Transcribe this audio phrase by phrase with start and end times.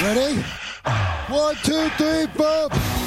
[0.00, 0.44] Ready?
[1.28, 2.97] One, two, three, four.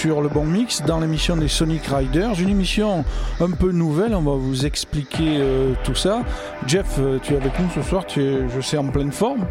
[0.00, 3.04] Sur le Bon Mix dans l'émission des Sonic Riders, une émission
[3.40, 6.22] un peu nouvelle, on va vous expliquer euh, tout ça.
[6.68, 9.44] Jeff, euh, tu es avec nous ce soir, tu es, je sais, en pleine forme.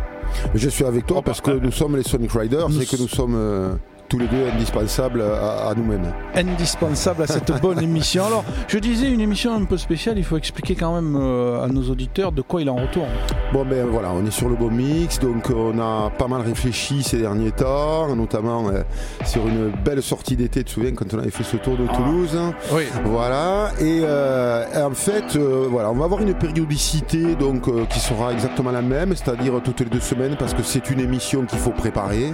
[0.56, 3.10] Je suis avec toi parce que nous sommes les Sonic Riders Nous et que nous
[3.10, 3.74] sommes euh,
[4.08, 6.12] tous les deux indispensables à, à nous-mêmes.
[6.36, 8.26] indispensable à cette bonne émission.
[8.26, 11.68] Alors, je disais une émission un peu spéciale, il faut expliquer quand même euh, à
[11.68, 13.10] nos auditeurs de quoi il en retourne.
[13.54, 17.04] Bon ben voilà, on est sur le beau mix, donc on a pas mal réfléchi
[17.04, 18.84] ces derniers temps, notamment euh,
[19.26, 21.88] sur une belle sortie d'été, tu te souviens quand on avait fait ce tour de
[21.88, 22.38] Toulouse?
[22.74, 22.84] Oui.
[23.06, 28.00] Voilà, et euh, en fait, euh, voilà, on va avoir une périodicité donc euh, qui
[28.00, 31.60] sera exactement la même, c'est-à-dire toutes les deux semaines, parce que c'est une émission qu'il
[31.60, 32.34] faut préparer.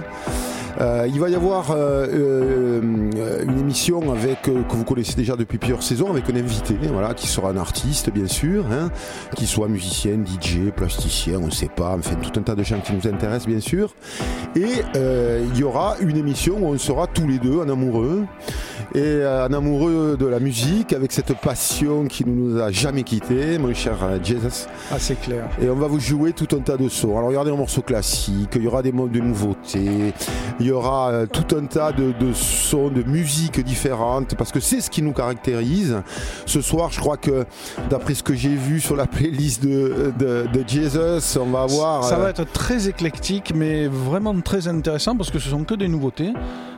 [0.80, 5.58] Euh, il va y avoir euh, euh, une émission avec que vous connaissez déjà depuis
[5.58, 8.90] plusieurs saisons avec un invité, voilà, qui sera un artiste bien sûr, hein,
[9.36, 12.80] qui soit musicien, DJ, plasticien, on ne sait pas, enfin tout un tas de gens
[12.80, 13.94] qui nous intéressent bien sûr.
[14.56, 14.82] Et
[15.52, 18.24] il y aura une émission où on sera tous les deux en amoureux
[18.94, 23.58] et en amoureux de la musique avec cette passion qui ne nous a jamais quittés,
[23.58, 24.66] mon cher Jesus.
[24.90, 25.48] Ah, c'est clair.
[25.60, 27.18] Et on va vous jouer tout un tas de sons.
[27.18, 30.12] Alors, aura des morceaux classiques, il y aura des modes de nouveautés,
[30.60, 34.60] il y aura euh, tout un tas de, de sons, de musiques différentes, parce que
[34.60, 36.02] c'est ce qui nous caractérise.
[36.46, 37.44] Ce soir, je crois que,
[37.90, 42.04] d'après ce que j'ai vu sur la playlist de, de, de Jesus, on va avoir.
[42.04, 45.74] Ça euh, va être très éclectique, mais vraiment très intéressant parce que ce sont que
[45.74, 46.32] des nouveautés.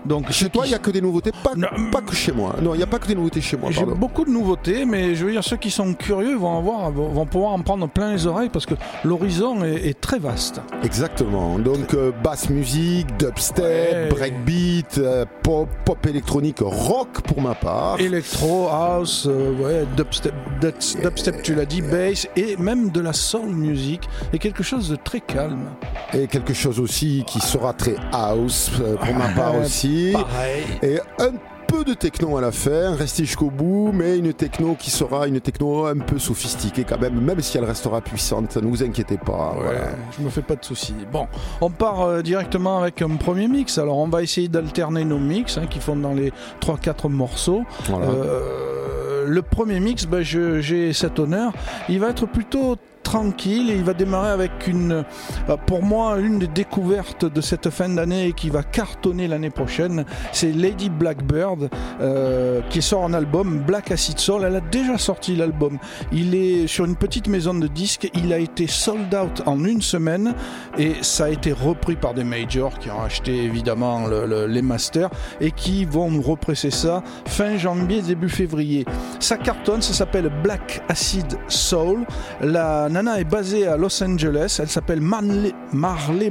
[0.06, 1.68] Donc, Chez ceux toi, qui- il n'y a que des nouveautés, pas, Non.
[1.90, 2.54] pas que chez moi.
[2.62, 3.70] Non, il n'y a pas que des nouveautés chez moi.
[3.70, 7.26] J'ai beaucoup de nouveautés, mais je veux dire, ceux qui sont curieux vont, avoir, vont
[7.26, 8.74] pouvoir en prendre plein les oreilles parce que
[9.04, 10.60] l'horizon est, est très vaste.
[10.82, 11.58] Exactement.
[11.58, 14.08] Donc euh, basse musique, dubstep, Ouais.
[14.10, 18.00] breakbeat, euh, pop, pop électronique, rock pour ma part.
[18.00, 23.12] Electro, house, euh, ouais, dubstep, dubs- dubstep, tu l'as dit, bass et même de la
[23.12, 24.02] soul music
[24.32, 25.70] et quelque chose de très calme.
[26.14, 29.60] Et quelque chose aussi qui sera très house euh, pour ma part Ouais,
[29.96, 30.12] aussi.
[30.12, 30.64] Pareil.
[30.82, 31.32] Et un
[31.66, 35.40] peu de techno à la fin, restez jusqu'au bout, mais une techno qui sera une
[35.40, 39.54] techno un peu sophistiquée quand même, même si elle restera puissante, ne vous inquiétez pas.
[39.56, 39.88] Ouais, voilà.
[40.16, 40.94] je me fais pas de soucis.
[41.12, 41.26] Bon,
[41.60, 43.78] on part euh, directement avec un premier mix.
[43.78, 47.64] Alors, on va essayer d'alterner nos mix hein, qui font dans les 3-4 morceaux.
[47.88, 48.06] Voilà.
[48.06, 51.52] Euh, le premier mix, ben, j'ai cet honneur.
[51.88, 52.76] Il va être plutôt
[53.10, 55.04] tranquille et il va démarrer avec une,
[55.48, 60.04] euh, pour moi, une des découvertes de cette fin d'année qui va cartonner l'année prochaine.
[60.32, 64.42] C'est Lady Blackbird euh, qui sort un album Black Acid Soul.
[64.44, 65.78] Elle a déjà sorti l'album.
[66.10, 68.10] Il est sur une petite maison de disques.
[68.14, 70.34] Il a été sold out en une semaine
[70.76, 74.62] et ça a été repris par des majors qui ont acheté évidemment le- le- les
[74.62, 78.84] masters et qui vont nous represser ça fin janvier, début février.
[79.20, 82.04] Ça cartonne, ça s'appelle Black Acid Soul.
[82.40, 85.52] La nana est basée à Los Angeles, elle s'appelle Marley,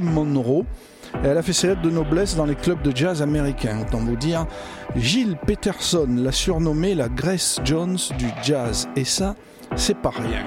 [0.00, 0.64] Monroe.
[1.22, 3.82] Elle a fait ses lettres de noblesse dans les clubs de jazz américains.
[3.82, 4.46] Autant vous dire,
[4.96, 8.88] Gilles Peterson l'a surnommée la Grace Jones du jazz.
[8.96, 9.36] Et ça,
[9.76, 10.44] c'est pas rien.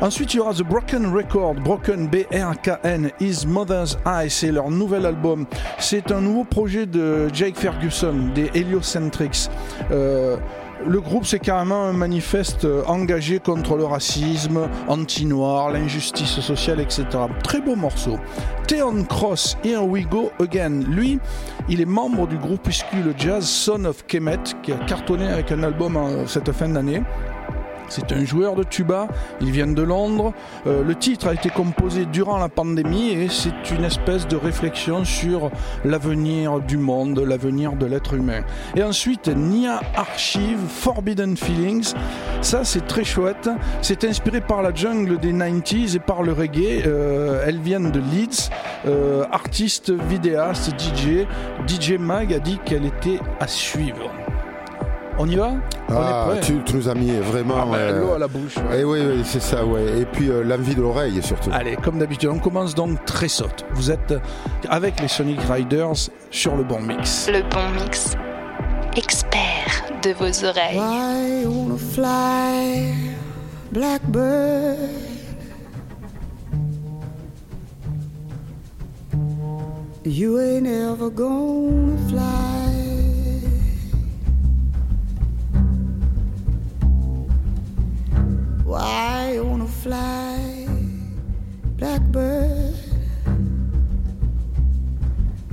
[0.00, 5.04] Ensuite, il y aura The Broken Record, Broken B-R-K-N, His Mother's Eye, c'est leur nouvel
[5.04, 5.46] album.
[5.78, 9.50] C'est un nouveau projet de Jake Ferguson, des Heliocentrics.
[9.90, 10.36] Euh,
[10.86, 17.04] le groupe, c'est carrément un manifeste euh, engagé contre le racisme, anti-noir, l'injustice sociale, etc.
[17.42, 18.18] Très beau morceau.
[18.66, 20.82] Theon Cross, Here We Go Again.
[20.88, 21.18] Lui,
[21.68, 25.96] il est membre du groupuscule jazz Son of Kemet, qui a cartonné avec un album
[25.96, 27.02] euh, cette fin d'année.
[27.90, 29.08] C'est un joueur de tuba,
[29.40, 30.32] ils viennent de Londres.
[30.68, 35.04] Euh, le titre a été composé durant la pandémie et c'est une espèce de réflexion
[35.04, 35.50] sur
[35.84, 38.42] l'avenir du monde, l'avenir de l'être humain.
[38.76, 41.94] Et ensuite, Nia Archive, Forbidden Feelings.
[42.42, 43.50] Ça, c'est très chouette.
[43.82, 46.84] C'est inspiré par la jungle des 90s et par le reggae.
[46.86, 48.50] Euh, elles viennent de Leeds.
[48.86, 51.26] Euh, artiste, vidéaste, DJ.
[51.66, 54.10] DJ Mag a dit qu'elle était à suivre.
[55.18, 55.52] On y va
[55.92, 58.56] ah, tu, nous as mis vraiment ah, ben, l'eau à la bouche.
[58.72, 60.00] Et eh oui, oui c'est ça, ouais.
[60.00, 61.50] Et puis l'envie de l'oreille surtout.
[61.52, 63.64] Allez, comme d'habitude, on commence donc très saute.
[63.74, 64.14] Vous êtes
[64.68, 67.28] avec les Sonic Riders sur le bon mix.
[67.28, 68.14] Le bon mix,
[68.96, 70.78] expert de vos oreilles.
[73.72, 74.78] blackbird?
[80.04, 82.59] You ain't ever gonna fly.
[88.70, 90.68] Why you wanna fly,
[91.76, 92.76] blackbird?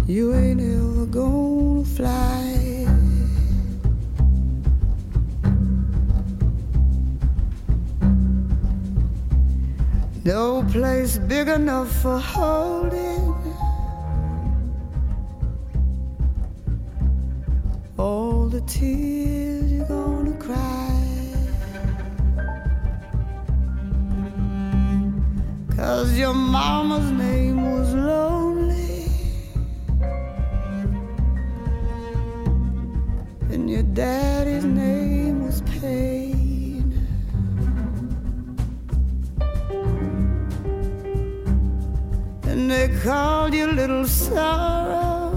[0.05, 2.85] You ain't ever gonna fly.
[10.23, 13.33] No place big enough for holding
[17.97, 21.06] all the tears you're gonna cry.
[25.77, 29.05] Cause your mama's name was lonely,
[33.51, 36.27] and your daddy's name was pain.
[42.57, 45.31] and they called you little sorrow.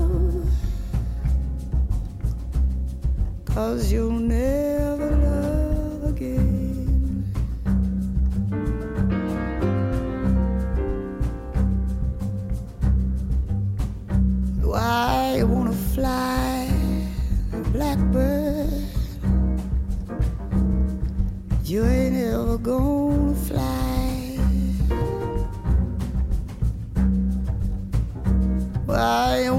[3.45, 5.00] Cause you'll never
[14.71, 16.71] Why you wanna fly,
[17.73, 18.71] blackbird?
[21.65, 24.39] You ain't ever gonna fly.
[28.89, 29.51] I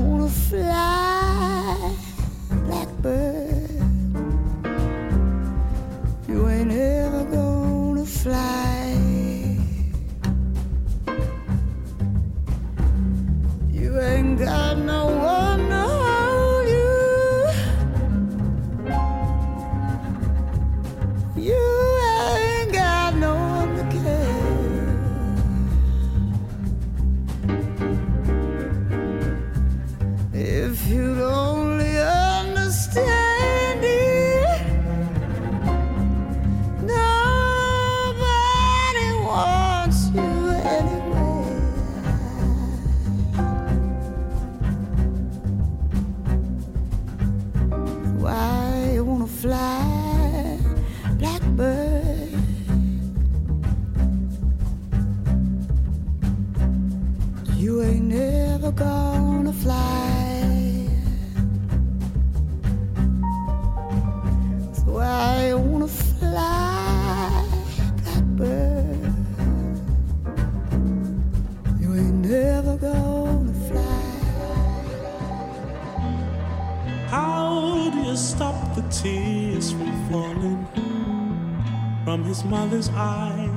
[82.32, 83.50] his mother's eye.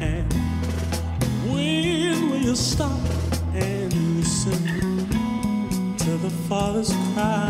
[0.00, 0.32] And
[1.50, 3.00] when will you stop
[3.52, 4.62] and listen
[5.98, 7.49] to the father's cry?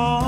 [0.00, 0.27] Oh.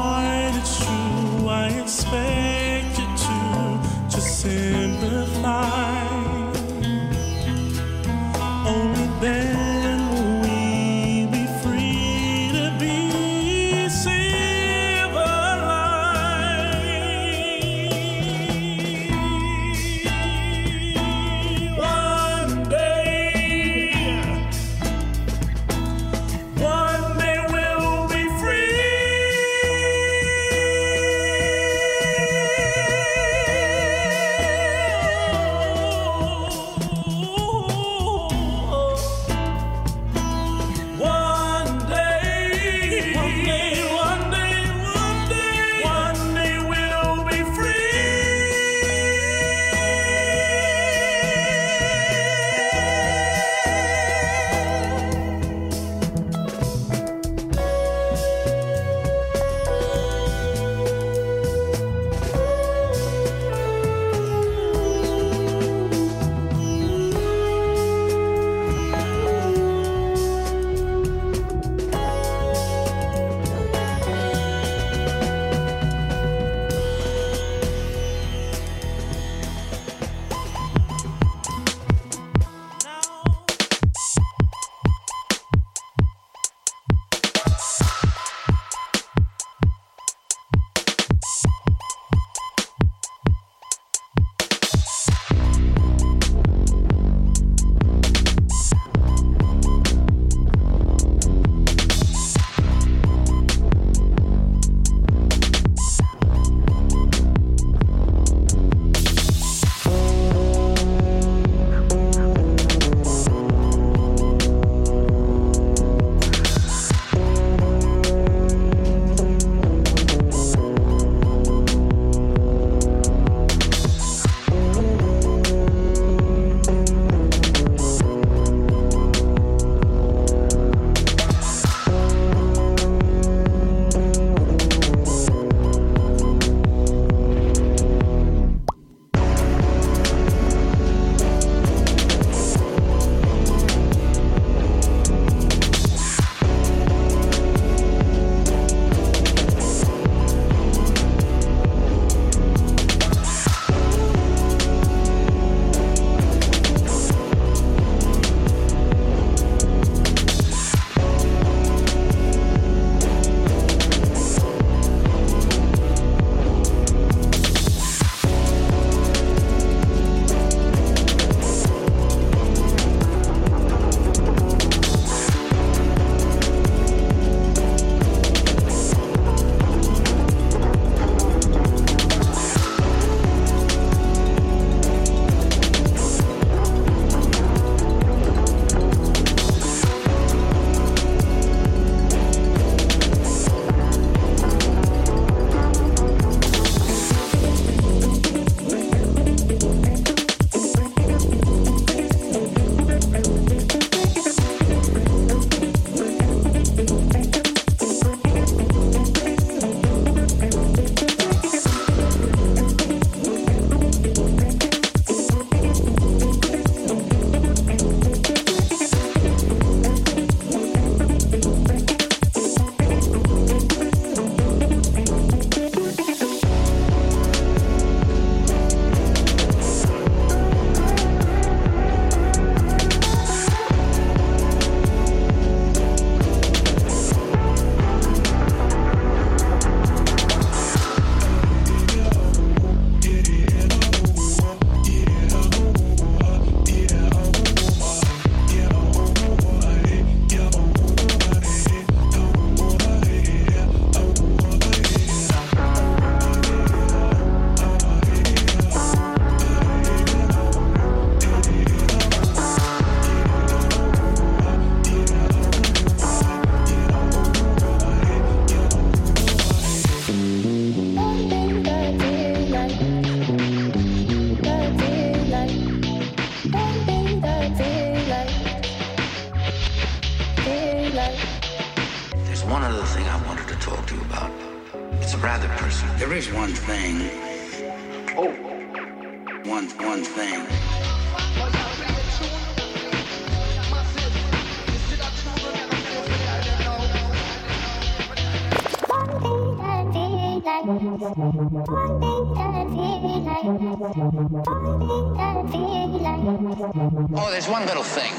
[307.13, 308.13] Oh, there's one little thing.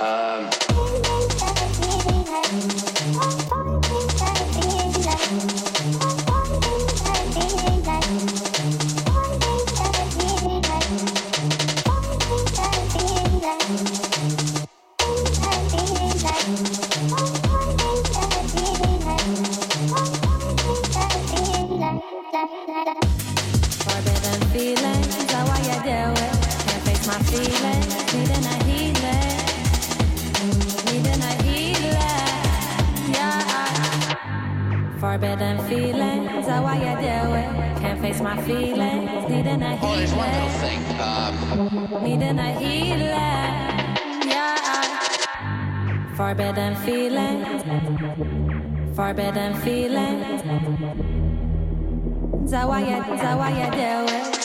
[0.00, 0.48] Um,
[3.20, 3.55] Forbidden
[35.38, 35.46] yeah.
[35.46, 37.80] Forbidden feelings, how I you deal with?
[37.80, 40.80] Can't face my feelings, needing a oh, there's one little thing.
[41.00, 41.34] Um,
[42.04, 43.06] needing a healing,
[44.28, 44.56] yeah.
[46.16, 47.62] Forbidden feelings,
[48.96, 50.42] forbidden feelings.
[52.50, 54.36] Zawaya, Zawaya, deal with.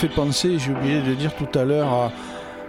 [0.00, 2.10] Fait penser, j'ai oublié de dire tout à l'heure,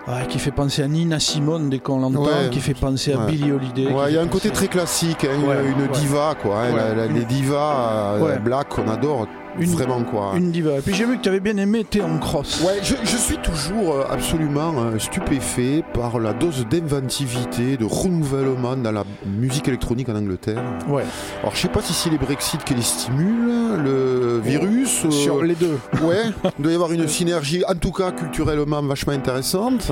[0.07, 2.49] à- qui fait penser à Nina Simone dès qu'on l'entend, Ouais.
[2.51, 3.25] qui fait penser à Ouais.
[3.27, 3.87] Billie Holiday.
[3.87, 6.61] Ouais, il y a un côté très classique, hein, une- diva quoi.
[6.63, 9.27] hein, la- la- les divas euh, black qu'on adore
[9.59, 10.33] Une- vraiment quoi.
[10.35, 10.77] Une diva.
[10.77, 12.61] Et puis j'ai vu que tu avais bien aimé Théon Cross.
[12.65, 18.75] Ouais, je, je suis toujours euh, absolument euh, stupéfait par la dose d'inventivité, de renouvellement
[18.77, 20.63] dans la musique électronique en Angleterre.
[20.87, 21.03] Ouais.
[21.41, 25.05] Alors je sais pas si c'est les Brexit qui les stimulent, le virus.
[25.05, 25.77] euh, Sur les deux.
[26.01, 26.23] Ouais,
[26.57, 29.91] il doit y avoir une synergie, en tout cas culturellement vachement intéressante.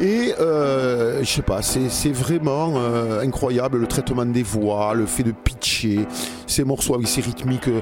[0.00, 5.06] Et euh, je sais pas, c'est c'est vraiment euh, incroyable le traitement des voix, le
[5.06, 6.06] fait de pitcher
[6.46, 7.80] ces morceaux avec ces rythmiques euh,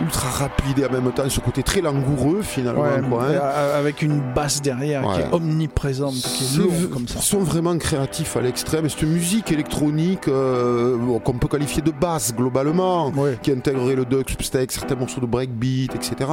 [0.00, 2.82] ultra rapides et en même temps ce côté très langoureux finalement.
[2.82, 3.78] Ouais, quoi, hein.
[3.78, 7.14] avec une basse derrière qui est omniprésente, qui est lourde comme ça.
[7.18, 8.86] Ils sont vraiment créatifs à l'extrême.
[8.86, 13.38] Et cette musique électronique euh, qu'on peut qualifier de basse globalement, Ouais.
[13.42, 16.30] qui intégrerait le dubstep, certains morceaux de breakbeat, etc.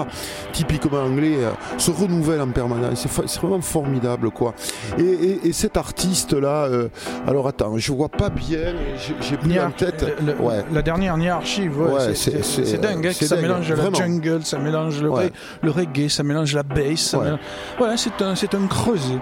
[0.53, 3.07] Typiquement anglais, euh, se renouvelle en permanence.
[3.25, 4.53] C'est vraiment formidable, quoi.
[4.97, 6.87] Et, et- et cet artiste-là, euh,
[7.27, 8.73] alors attends, je vois pas bien,
[9.21, 10.05] j'ai- plus en tête.
[10.21, 10.63] le- le- ouais.
[10.71, 13.07] La dernière Nia Archive, ouais, c'est- dingue.
[13.07, 13.97] hein, ça dingue, mélange la vraiment.
[13.97, 15.23] jungle, ça mélange le, Ouais.
[15.25, 15.31] reg-
[15.61, 17.13] le reggae, ça mélange la bass.
[17.15, 17.39] mélange-
[17.77, 19.19] Voilà, c'est un, un creuset.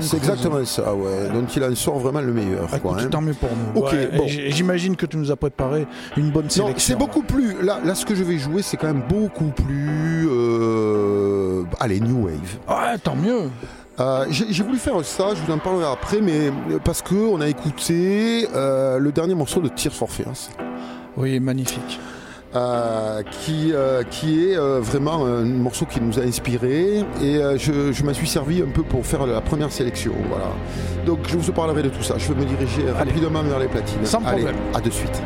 [0.00, 1.28] C'est exactement ça, ouais.
[1.32, 2.92] Donc il en sort vraiment le meilleur, Ah, quoi.
[2.92, 3.08] écoute, hein.
[3.10, 3.80] Tant mieux pour nous.
[3.80, 4.26] Bon.
[4.26, 5.86] J'imagine que tu nous as préparé
[6.16, 6.74] une bonne sélection.
[6.78, 7.62] c'est beaucoup plus.
[7.62, 10.28] Là, là, ce que je vais jouer, c'est quand même beaucoup plus.
[10.76, 12.58] euh, allez, New Wave.
[12.68, 13.50] Ouais, tant mieux.
[14.00, 16.50] Euh, J'ai voulu faire ça, je vous en parlerai après, mais
[16.84, 20.48] parce que on a écouté euh, le dernier morceau de Tears for Fears,
[21.16, 21.98] Oui, magnifique.
[22.54, 27.92] euh, qui, euh, qui est euh, vraiment un morceau qui nous a inspiré et je,
[27.92, 30.12] je m'en suis servi un peu pour faire la première sélection.
[30.28, 30.48] Voilà.
[31.06, 32.16] Donc je vous parlerai de tout ça.
[32.18, 34.04] Je vais me diriger rapidement vers les platines.
[34.04, 34.56] Sans Allez, problème.
[34.74, 35.22] à de suite.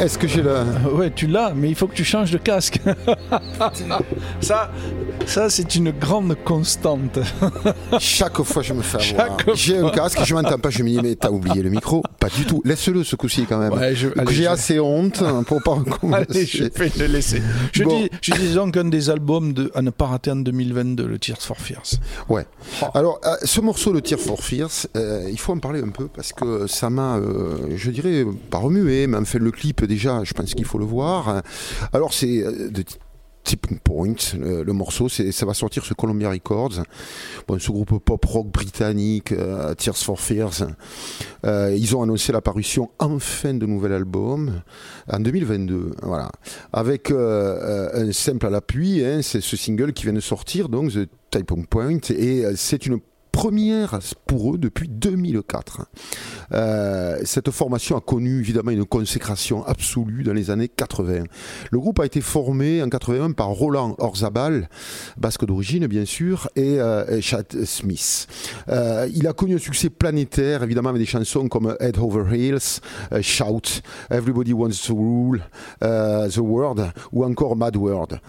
[0.00, 0.54] Est-ce que j'ai le.
[0.94, 2.80] Ouais, tu l'as, mais il faut que tu changes de casque.
[4.40, 4.70] ça,
[5.26, 7.18] ça c'est une grande constante.
[7.98, 9.36] Chaque fois, je me fais avoir.
[9.54, 12.28] J'ai un casque, je m'entends pas, je me dis, mais t'as oublié le micro Pas
[12.28, 12.62] du tout.
[12.64, 13.72] Laisse-le ce coup-ci quand même.
[13.72, 14.10] Ouais, J'ai
[14.42, 15.78] je- assez honte hein, pour pas
[16.12, 17.42] Allez, je vais le laisser.
[17.72, 18.00] Je, Bon.
[18.00, 21.18] dis, je dis donc un des albums de, à ne pas rater en 2022, le
[21.18, 22.00] Tears for Fears.
[22.28, 22.46] Ouais.
[22.94, 26.08] Alors, euh, ce morceau, le Tear for Fears, euh, il faut en parler un peu
[26.08, 30.22] parce que ça m'a, euh, je dirais, pas remué, mais en fait, le clip, déjà,
[30.24, 31.42] je pense qu'il faut le voir.
[31.92, 32.84] Alors, c'est de
[33.44, 36.82] Tipping Point, le, le morceau, ça va sortir sur Columbia Records.
[37.48, 40.66] Bon, ce groupe pop-rock britannique, euh, Tears for Fears,
[41.44, 44.62] euh, ils ont annoncé la parution enfin de nouvel album
[45.10, 45.92] en 2022.
[46.02, 46.30] Voilà.
[46.72, 50.68] Avec euh, euh, un simple à l'appui, hein, c'est ce single qui vient de sortir,
[50.68, 53.00] donc The Typing Point, et euh, c'est une
[53.32, 55.86] première pour eux depuis 2004.
[56.52, 61.24] Euh, cette formation a connu évidemment une consécration absolue dans les années 80.
[61.70, 64.68] Le groupe a été formé en 81 par Roland Orzabal,
[65.16, 68.26] basque d'origine bien sûr, et euh, Chad Smith.
[68.68, 72.80] Euh, il a connu un succès planétaire évidemment avec des chansons comme Head Over Heels,
[73.22, 75.42] Shout, Everybody Wants to Rule,
[75.80, 78.20] The World ou encore Mad World.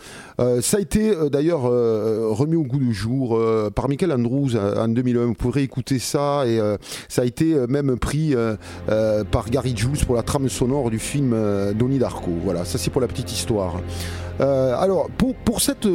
[0.41, 3.39] Euh, ça a été euh, d'ailleurs euh, remis au goût du jour
[3.75, 5.25] par Michael Andrews en 2001.
[5.25, 6.59] Vous pourrez écouter ça et
[7.07, 8.35] ça a été même pris
[9.31, 11.35] par Gary Jules pour la trame sonore du film
[11.75, 12.31] Donnie Darko.
[12.43, 13.79] Voilà, ça c'est pour la petite histoire.
[14.39, 15.87] Alors pour, pour, cette,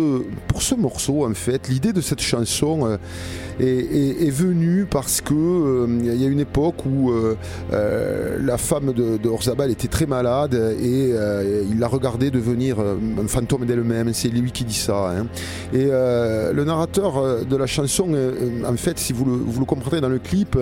[0.48, 2.98] pour ce morceau en fait, l'idée de cette chanson
[3.58, 7.12] est, venue parce que il y a une époque où
[7.72, 11.12] la femme de, Orzabal était très malade et
[11.70, 14.08] il l'a regardée devenir un fantôme d'elle-même.
[14.40, 15.10] Lui qui dit ça.
[15.10, 15.26] hein.
[15.72, 18.32] Et euh, le narrateur euh, de la chanson, euh,
[18.68, 20.58] en fait, si vous le, vous le comprendrez dans le clip,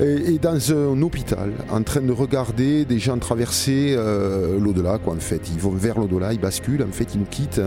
[0.00, 0.04] est,
[0.34, 4.98] est dans un hôpital en train de regarder des gens traverser euh, l'au-delà.
[4.98, 6.82] Quoi, en fait, ils vont vers l'au-delà, ils basculent.
[6.88, 7.60] En fait, ils nous quittent.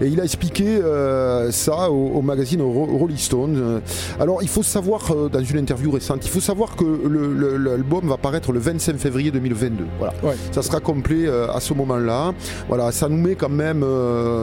[0.00, 3.80] Et il a expliqué euh, ça au, au magazine Ro- Rolling Stone.
[4.20, 6.84] Alors, il faut savoir, dans une interview récente, il faut savoir que
[7.58, 9.84] l'album va paraître le 25 février 2022.
[9.98, 10.14] Voilà.
[10.22, 10.34] Ouais.
[10.52, 12.32] Ça sera complet à ce moment-là.
[12.68, 13.84] Voilà, ça nous met quand même,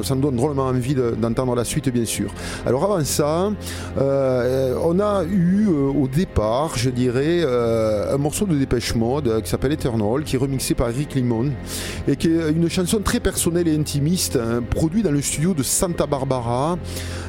[0.03, 2.33] ça nous donne envie de- d'entendre la suite, bien sûr.
[2.65, 3.51] Alors avant ça,
[3.97, 9.41] euh, on a eu euh, au départ, je dirais, euh, un morceau de Dépêche Mode
[9.43, 11.51] qui s'appelle Eternal, qui est remixé par Eric Limon
[12.07, 15.63] et qui est une chanson très personnelle et intimiste, hein, produite dans le studio de
[15.63, 16.77] Santa Barbara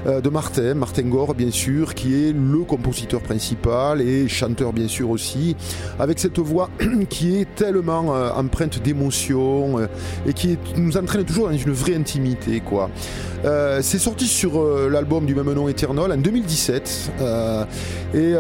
[0.07, 5.11] de Martin, Martin Gore bien sûr, qui est le compositeur principal et chanteur bien sûr
[5.11, 5.55] aussi,
[5.99, 6.71] avec cette voix
[7.09, 9.79] qui est tellement empreinte d'émotion
[10.27, 12.91] et qui nous entraîne toujours dans une vraie intimité quoi.
[13.45, 17.65] Euh, c'est sorti sur euh, l'album du même nom Eternal en 2017 euh,
[18.15, 18.35] et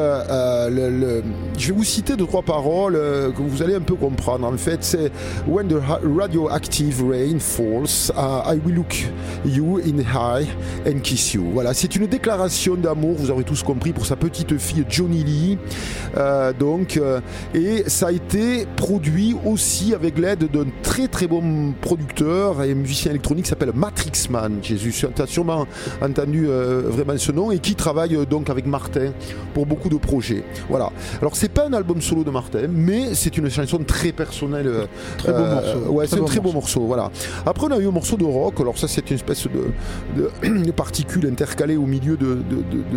[1.59, 4.47] je vais vous citer deux trois paroles que vous allez un peu comprendre.
[4.47, 5.11] En fait, c'est
[5.47, 5.81] When the
[6.19, 8.95] radioactive rain falls, uh, I will look
[9.45, 10.47] you in the eye
[10.87, 11.51] and kiss you.
[11.53, 13.17] Voilà, c'est une déclaration d'amour.
[13.19, 15.59] Vous aurez tous compris pour sa petite fille Johnny Lee.
[16.59, 17.01] Donc,
[17.55, 23.11] et ça a été produit aussi avec l'aide d'un très très bon producteur et musicien
[23.11, 24.29] électronique qui s'appelle Matrix
[24.63, 25.67] Jésus, tu as sûrement
[26.03, 29.13] entendu euh, vraiment ce nom et qui travaille euh, donc avec Martin
[29.55, 30.45] pour beaucoup de projets.
[30.69, 30.91] Voilà.
[31.21, 34.67] Alors c'est pas un album solo de Martin, mais c'est une chanson très personnelle.
[34.67, 34.87] euh,
[35.19, 35.79] Très beau morceau.
[35.93, 36.81] Ouais, c'est un très beau morceau.
[36.83, 37.11] Voilà.
[37.47, 38.55] Après, on a eu un morceau de rock.
[38.61, 42.39] Alors ça, c'est une espèce de, de, de particules intercalées au milieu de,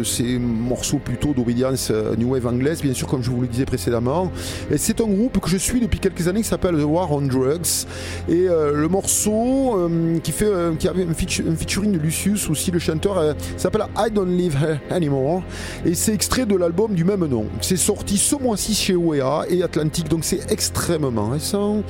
[0.04, 4.32] ces morceaux plutôt d'obédience new wave anglaise, bien sûr, comme je vous le disais précédemment.
[4.72, 7.22] Et c'est un groupe que je suis depuis quelques années qui s'appelle The War on
[7.22, 7.86] Drugs.
[8.30, 9.90] Et le morceau
[10.24, 10.48] qui fait,
[10.80, 14.30] qui avait un, featu- un featuring de Lucius aussi, le chanteur, euh, s'appelle I Don't
[14.30, 14.58] Live
[14.90, 15.44] Anymore.
[15.86, 17.48] Et c'est extrait de l'album du même nom.
[17.62, 21.84] C'est sorti ce mois-ci chez OEA et Atlantic, donc c'est extrêmement récent.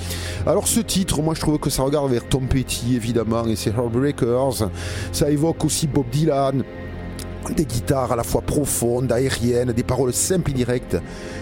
[0.46, 3.72] Alors ce titre, moi je trouve que ça regarde vers Tom Petty évidemment et ses
[3.72, 4.70] Heartbreakers.
[5.12, 6.64] Ça évoque aussi Bob Dylan.
[7.56, 10.98] Des guitares à la fois profondes, aériennes, des paroles simples et directes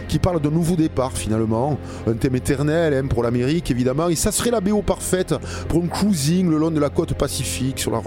[0.10, 1.78] qui parlent d'un nouveau départ finalement.
[2.08, 4.10] Un thème éternel hein, pour l'Amérique évidemment.
[4.10, 5.34] Et ça serait la BO parfaite
[5.70, 8.02] pour un cruising le long de la côte pacifique sur la,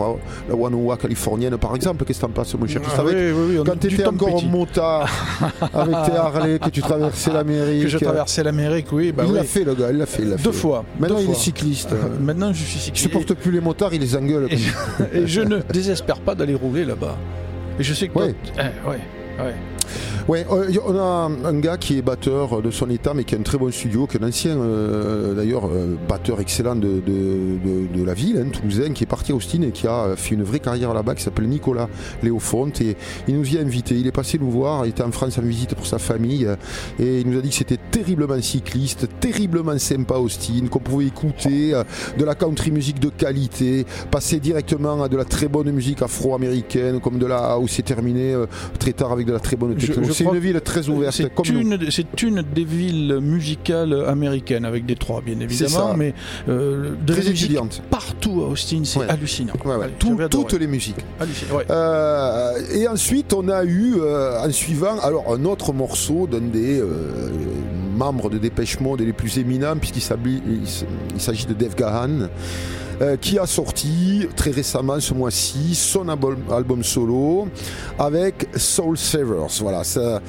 [0.49, 2.05] la Wanoa californienne par exemple.
[2.05, 5.09] Qu'est-ce que t'en penses mon cher Ah oui, oui, oui, Quand t'étais encore en motard
[5.75, 7.83] avec tes Harley, que tu traversais l'Amérique.
[7.85, 9.13] Que je traversais l'Amérique, oui.
[9.13, 10.23] Bah il l'a fait le gars, il l'a fait.
[10.43, 10.85] Deux fois.
[11.01, 11.43] Maintenant deux il est fois.
[11.43, 11.93] cycliste.
[11.93, 13.03] Euh, Maintenant, je suis cycliste.
[13.03, 14.49] supporte plus les motards, il les engueule.
[14.51, 17.17] Et, et je ne désespère pas d'aller rouler là-bas.
[17.79, 18.19] Et je sais que.
[18.19, 18.33] Ouais.
[18.33, 18.99] toi- ouais,
[19.45, 19.55] ouais.
[20.29, 23.39] Ouais, euh, on a un gars qui est batteur de son état, mais qui a
[23.39, 28.05] un très bon studio, qui est un ancien, euh, d'ailleurs, euh, batteur excellent de, de,
[28.05, 30.59] la ville, hein, toulousain, qui est parti à Austin et qui a fait une vraie
[30.59, 31.89] carrière là-bas, qui s'appelle Nicolas
[32.23, 32.81] Léofonte.
[32.81, 32.97] Et
[33.29, 33.97] il nous y a invités.
[33.97, 36.49] Il est passé nous voir, il était en France en visite pour sa famille,
[36.99, 41.81] et il nous a dit que c'était terriblement cycliste, terriblement sympa Austin, qu'on pouvait écouter
[42.19, 47.01] de la country music de qualité, passer directement à de la très bonne musique afro-américaine,
[47.01, 48.35] comme de la où c'est terminé
[48.79, 51.15] très tard avec de la très bonne C'est une ville très ouverte.
[51.15, 56.15] C'est une, des villes musicales américaines, avec Détroit bien évidemment, mais
[56.49, 57.83] euh, de Très étudiante.
[57.91, 59.07] partout à Austin, c'est Ouais.
[59.09, 59.53] hallucinant.
[59.65, 59.91] Ouais, ouais.
[59.99, 60.97] Tout- toutes les musiques.
[61.71, 66.83] Euh, et ensuite, on a eu, euh, en suivant, alors un autre morceau d'un des
[67.97, 72.29] membres de Dépêche Mode les plus éminents, puisqu'il s'agit de Dave Gahan.
[73.01, 77.49] Euh, qui a sorti très récemment ce mois-ci son album, solo
[77.99, 79.61] avec Soul Savers.
[79.61, 80.21] Voilà, ça.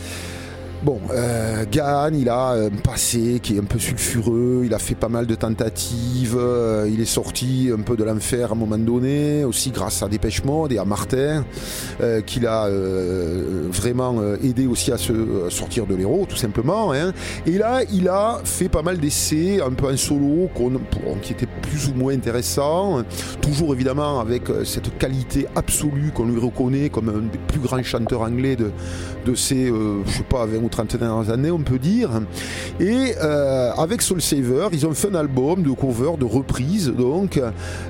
[0.83, 4.93] Bon, euh, Gahan, il a un passé qui est un peu sulfureux, il a fait
[4.93, 8.77] pas mal de tentatives, euh, il est sorti un peu de l'enfer à un moment
[8.77, 11.43] donné, aussi grâce à Dépêche Mode et à Martin,
[11.99, 16.93] euh, qui l'a euh, vraiment aidé aussi à se sortir de l'héros, tout simplement.
[16.93, 17.11] hein.
[17.47, 20.47] Et là, il a fait pas mal d'essais, un peu en solo,
[21.23, 23.01] qui étaient plus ou moins intéressants,
[23.41, 28.21] toujours évidemment avec cette qualité absolue qu'on lui reconnaît comme un des plus grands chanteurs
[28.21, 28.71] anglais de,
[29.25, 32.09] de ces, je sais pas, 20 ou 30 dernières années, on peut dire.
[32.79, 37.39] Et euh, avec Soul Saver, ils ont fait un album de cover, de reprises, donc,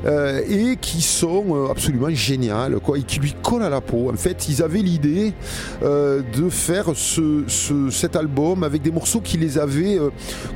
[0.06, 4.10] euh, et qui sont euh, absolument géniales, quoi, et qui lui collent à la peau.
[4.12, 5.34] En fait, ils avaient l'idée
[5.82, 10.00] de faire ce, ce- cet album avec des morceaux qui les avaient,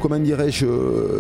[0.01, 0.65] comment dirais-je,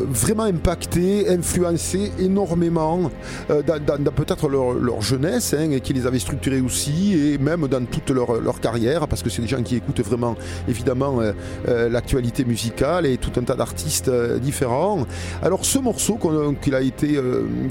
[0.09, 3.09] vraiment impactés, influencés énormément
[3.49, 7.83] dans, peut-être leur, leur jeunesse, hein, et qui les avaient structurés aussi, et même dans
[7.85, 10.35] toute leur, leur carrière, parce que c'est des gens qui écoutent vraiment,
[10.67, 11.33] évidemment, euh,
[11.67, 15.05] euh, l'actualité musicale et tout un tas d'artistes euh, différents.
[15.41, 16.17] Alors ce morceau
[16.61, 17.19] qu'il a été,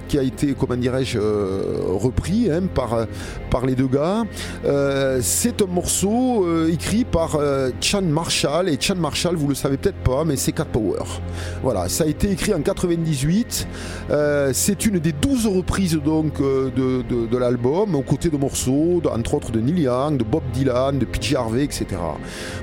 [0.08, 3.06] qui a été, comment dirais-je, repris hein, par,
[3.50, 4.24] par les deux gars,
[5.20, 7.38] c'est un morceau écrit par
[7.80, 11.04] Chan Marshall, et Chan Marshall, vous le savez peut-être pas, mais c'est Cat Power.
[11.62, 13.66] Voilà, ça a été écrit en 98.
[14.10, 19.34] Euh, c'est une des 12 reprises donc de, de- l'album, aux côtés de morceaux, entre
[19.34, 21.86] autres de Neil Young, de Bob Dylan, de PJ Harvey, etc.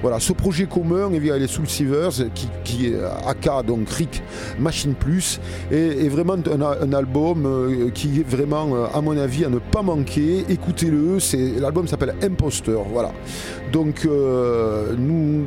[0.01, 2.95] Voilà, ce projet commun, eh bien, les Soul Sievers, qui, qui est
[3.27, 4.23] AK, donc Rick
[4.57, 9.17] Machine Plus, est, est vraiment un, un album euh, qui est vraiment, euh, à mon
[9.17, 10.45] avis, à ne pas manquer.
[10.47, 12.77] Écoutez-le, c'est l'album s'appelle Imposter.
[12.93, 13.11] Voilà.
[13.73, 15.43] Donc, euh, nous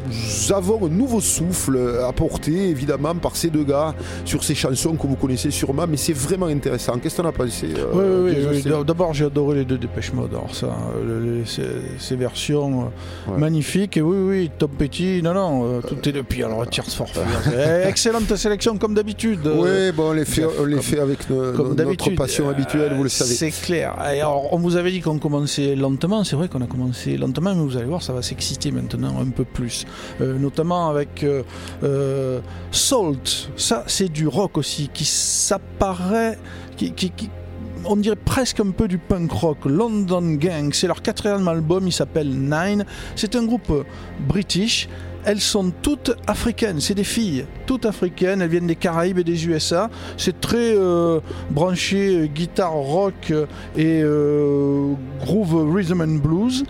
[0.55, 3.95] avons un nouveau souffle apporté, évidemment, par ces deux gars
[4.27, 6.99] sur ces chansons que vous connaissez sûrement, mais c'est vraiment intéressant.
[7.03, 8.85] Qu'est-ce que t'en as pensé euh, Oui.
[8.87, 10.33] D'abord, j'ai adoré les deux Dépêche Mode.
[10.35, 10.69] Alors, ça,
[11.07, 11.63] les- ces,
[11.99, 12.91] ces versions
[13.29, 13.39] Ouais.
[13.39, 13.97] magnifiques.
[13.97, 14.69] Et oui, oui, Tom
[15.23, 16.43] Non, non, euh, tout est depuis.
[16.43, 17.87] Alors, Tears for Fears.
[17.87, 19.47] Excellente sélection, comme d'habitude.
[19.47, 22.93] Euh, Oui, bon, on les fait, on les comme- fait avec comme notre passion habituelle,
[22.97, 23.35] vous le savez.
[23.35, 23.95] C'est clair.
[23.99, 26.25] Alors, on vous avait dit qu'on commençait lentement.
[26.25, 29.31] C'est vrai qu'on a commencé lentement, mais vous allez voir, ça va s'exciter maintenant un
[29.31, 29.87] peu plus.
[30.21, 31.43] Euh, notamment avec euh,
[31.85, 32.41] euh,
[32.73, 33.51] Salt.
[33.57, 36.39] Ça, c'est du rock aussi, qui s'apparaît.
[36.77, 37.31] Qui, qui- qui-
[37.85, 39.59] on dirait presque un peu du punk rock.
[39.65, 42.85] London Gang, c'est leur quatrième album, il s'appelle Nine.
[43.17, 43.85] C'est un groupe euh,
[44.29, 44.89] british.
[45.25, 49.47] Elles sont toutes africaines, c'est des filles, toutes africaines, elles viennent des Caraïbes et des
[49.47, 49.91] USA.
[50.17, 53.47] C'est très euh, branché euh, guitare rock euh,
[53.77, 54.03] et
[55.25, 56.65] groove rhythm and blues.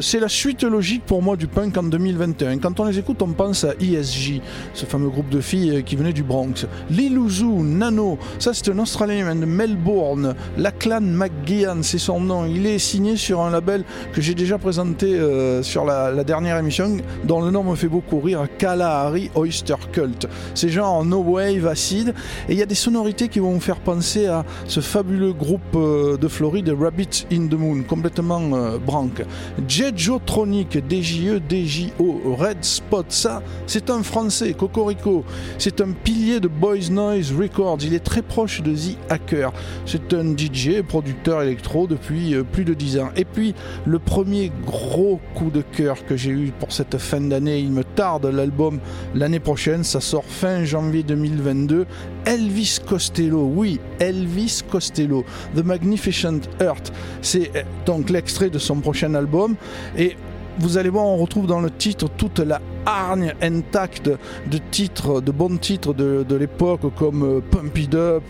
[0.00, 2.58] C'est la suite logique pour moi du punk en 2021.
[2.58, 4.40] Quand on les écoute, on pense à ESG,
[4.74, 6.66] ce fameux groupe de filles qui venait du Bronx.
[6.90, 10.34] Lil Uzu, Nano, ça c'est un Australien de Melbourne.
[10.58, 12.46] Lachlan McGeehan, c'est son nom.
[12.46, 15.18] Il est signé sur un label que j'ai déjà présenté
[15.62, 20.26] sur la, la dernière émission, dont le nom me fait beaucoup rire, Kalahari Oyster Cult.
[20.54, 22.14] C'est genre no wave acide,
[22.48, 25.60] et il y a des sonorités qui vont vous faire penser à ce fabuleux groupe
[25.74, 29.22] euh, de Floride, Rabbit in the Moon, complètement euh, branque.
[29.68, 35.24] Jejotronic, DJE, DJO, Red Spot, ça, c'est un français, Cocorico.
[35.58, 37.78] C'est un pilier de Boys Noise Records.
[37.82, 39.52] Il est très proche de The Hacker.
[39.84, 43.10] C'est un DJ, producteur électro depuis euh, plus de 10 ans.
[43.16, 47.58] Et puis, le premier gros coup de cœur que j'ai eu pour cette fin d'année,
[47.58, 48.80] il me tarde l'album
[49.14, 51.86] l'année prochaine, ça sort fin janvier 2022.
[52.24, 55.24] Elvis Costello, oui, Elvis Costello,
[55.54, 56.92] The Magnificent Earth.
[57.20, 59.56] C'est euh, donc l'extrait de son prochain album.
[59.96, 60.16] Et
[60.58, 65.30] vous allez voir, on retrouve dans le titre toute la hargne intacte de titres, de
[65.32, 68.24] bons titres de, de l'époque comme euh, Pump It Up,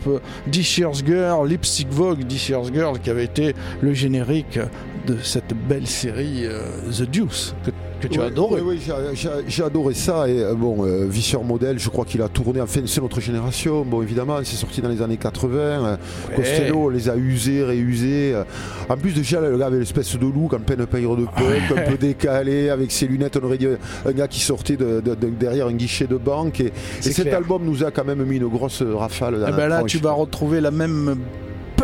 [0.51, 4.59] This Year's Girl, Lipstick Vogue, This Year's Girl qui avait été le générique
[5.07, 8.61] de cette belle série euh, The Deuce que, que tu as Ouais, adoré.
[8.61, 9.15] ouais, ouais,
[9.49, 10.29] j'ai- adoré ça.
[10.29, 12.61] Et euh, bon, euh, Visseur Modèle, je crois qu'il a tourné.
[12.61, 13.85] Enfin, c'est notre génération.
[13.85, 15.59] Bon, évidemment, c'est sorti dans les années 80.
[15.59, 15.97] euh,
[16.35, 18.35] Costello les a usés, réusés.
[18.89, 21.91] En plus, déjà, le gars avait l'espèce de look en pleine période de punk, un
[21.91, 23.39] peu décalé, avec ses lunettes.
[23.41, 23.69] On aurait dit
[24.05, 26.61] un gars qui sortait de, de- de- derrière un guichet de banque.
[26.61, 29.69] Et, cet album nous a quand même mis une grosse rafale dans Eh la ben
[29.69, 31.17] là, tu vas retrouver la même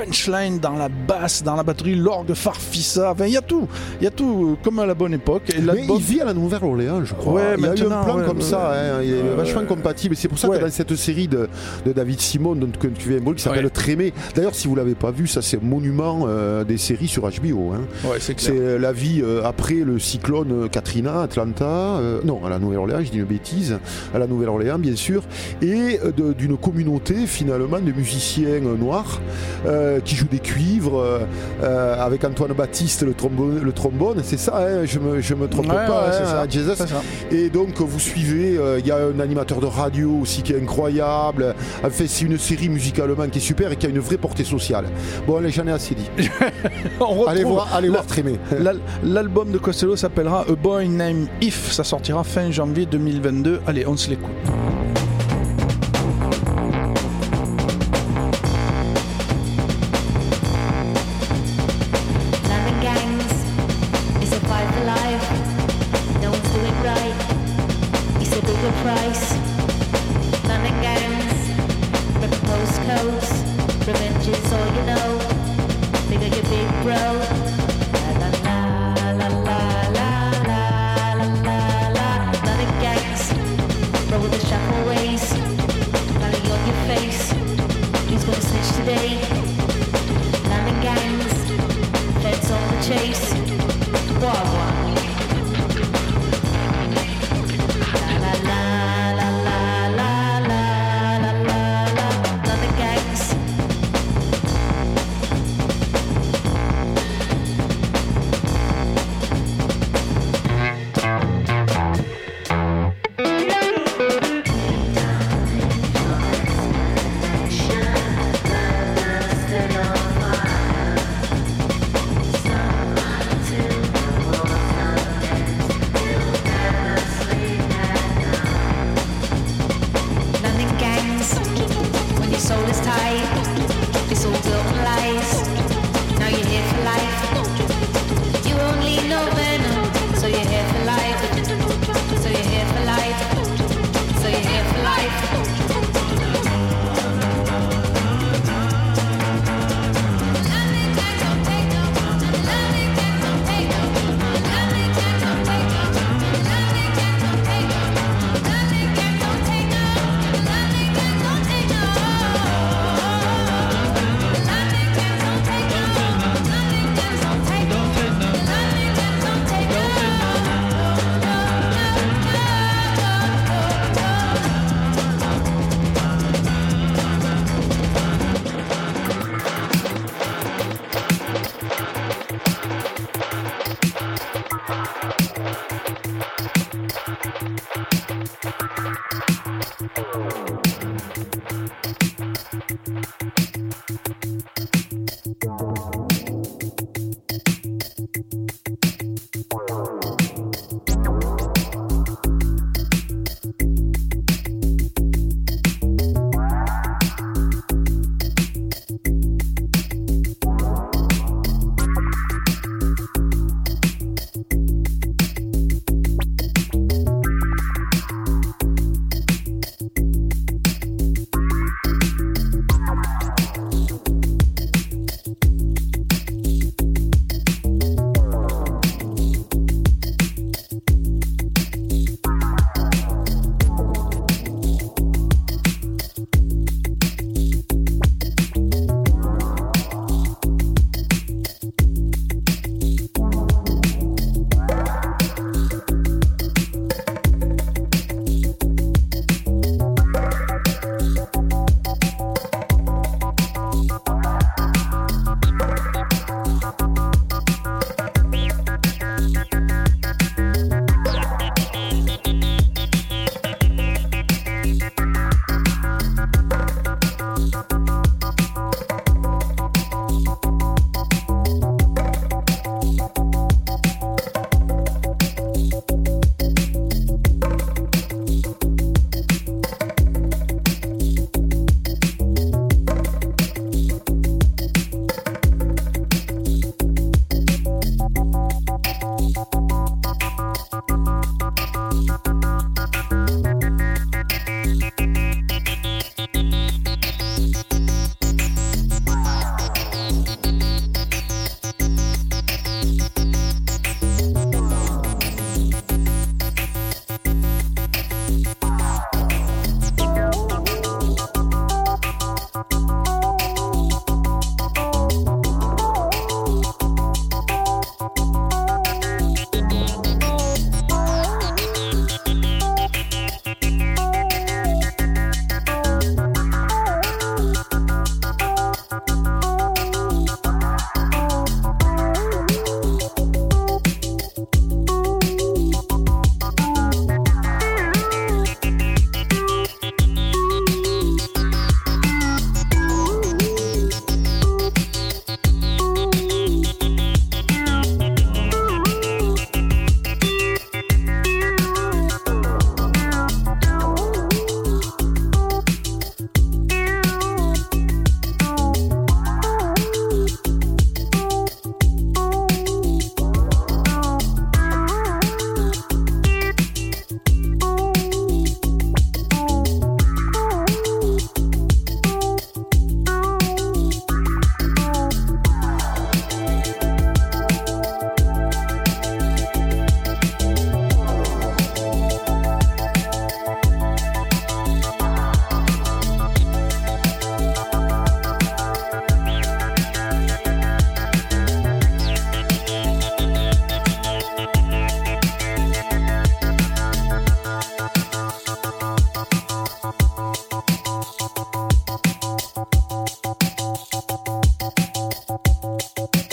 [0.05, 3.13] punchline dans la basse, dans la batterie, l'orgue farfissa.
[3.13, 3.69] Enfin, il y a tout.
[4.01, 5.51] Il y a tout, euh, comme à la bonne époque.
[5.51, 7.35] Et Mais il vit à la Nouvelle-Orléans, je crois.
[7.35, 9.65] Ouais, il y a eu un plan ouais, comme ouais, ça, hein, il est vachement
[9.65, 10.17] compatible.
[10.17, 11.49] C'est pour ça que dans cette série de,
[11.87, 13.71] de David Simon que tu viens de qui s'appelle.
[13.71, 17.23] Trémé, d'ailleurs, si vous l'avez pas vu, ça c'est un monument euh, des séries sur
[17.23, 17.73] HBO.
[17.73, 17.81] hein.
[18.05, 23.01] Ouais, c'est euh, la vie euh, après le cyclone Katrina, Atlanta, non, à la Nouvelle-Orléans,
[23.03, 23.79] je dis une bêtise,
[24.15, 25.23] à la Nouvelle-Orléans, bien sûr,
[25.63, 25.99] et
[26.37, 29.21] d'une communauté finalement de musiciens noirs
[29.67, 31.21] euh, qui jouent des cuivres euh,
[31.63, 35.49] euh, avec Antoine Baptiste, le trombone, le trombone c'est ça, hein, je me, je me
[35.49, 36.47] trompe Ouais, pas, ouais, hein, c'est ça.
[36.49, 36.77] Jesus.
[36.77, 37.03] Ça.
[37.31, 40.61] Et donc vous suivez, euh, il y a un animateur de radio aussi qui est
[40.61, 41.55] incroyable.
[41.85, 44.45] En fait, c'est une série musicalement qui est super et qui a une vraie portée
[44.45, 44.87] sociale.
[45.27, 46.11] Bon, allez, j'en ai assez dit.
[47.01, 48.39] On Allez voir, allez voir Trémé.
[49.03, 51.73] L'album de Costello s'appellera A Boy Named If.
[51.73, 53.61] Ça sortira fin janvier 2022.
[53.67, 54.31] Allez, on se l'écoute.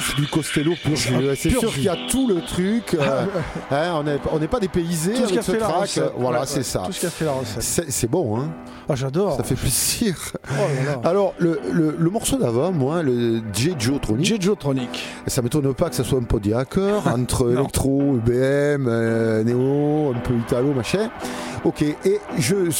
[0.00, 1.14] ça c'est du Costello pur jus.
[1.36, 2.94] C'est sûr qu'il y a tout le truc.
[2.94, 3.24] euh,
[3.70, 6.00] hein, on n'est pas dépaysé Tout ce qui avec ce fait track.
[6.18, 6.82] Voilà, Ouais, c'est ouais, ça.
[6.86, 7.86] Tout ce qui a fait la recette.
[7.90, 8.48] C'est bon, hein
[8.88, 9.36] Ah, j'adore.
[9.36, 10.14] ça fait plaisir.
[10.34, 10.52] Oh
[10.84, 11.00] là là.
[11.08, 13.74] Alors, le, le- le morceau d'avant, moi, le J.
[14.00, 15.04] Tronic, Jejotronic.
[15.26, 16.38] ça m'étonne pas que ça soit un peu
[17.06, 21.10] entre électro, EBM, euh, néo, un peu italo, machin.
[21.66, 22.70] Ok, et je,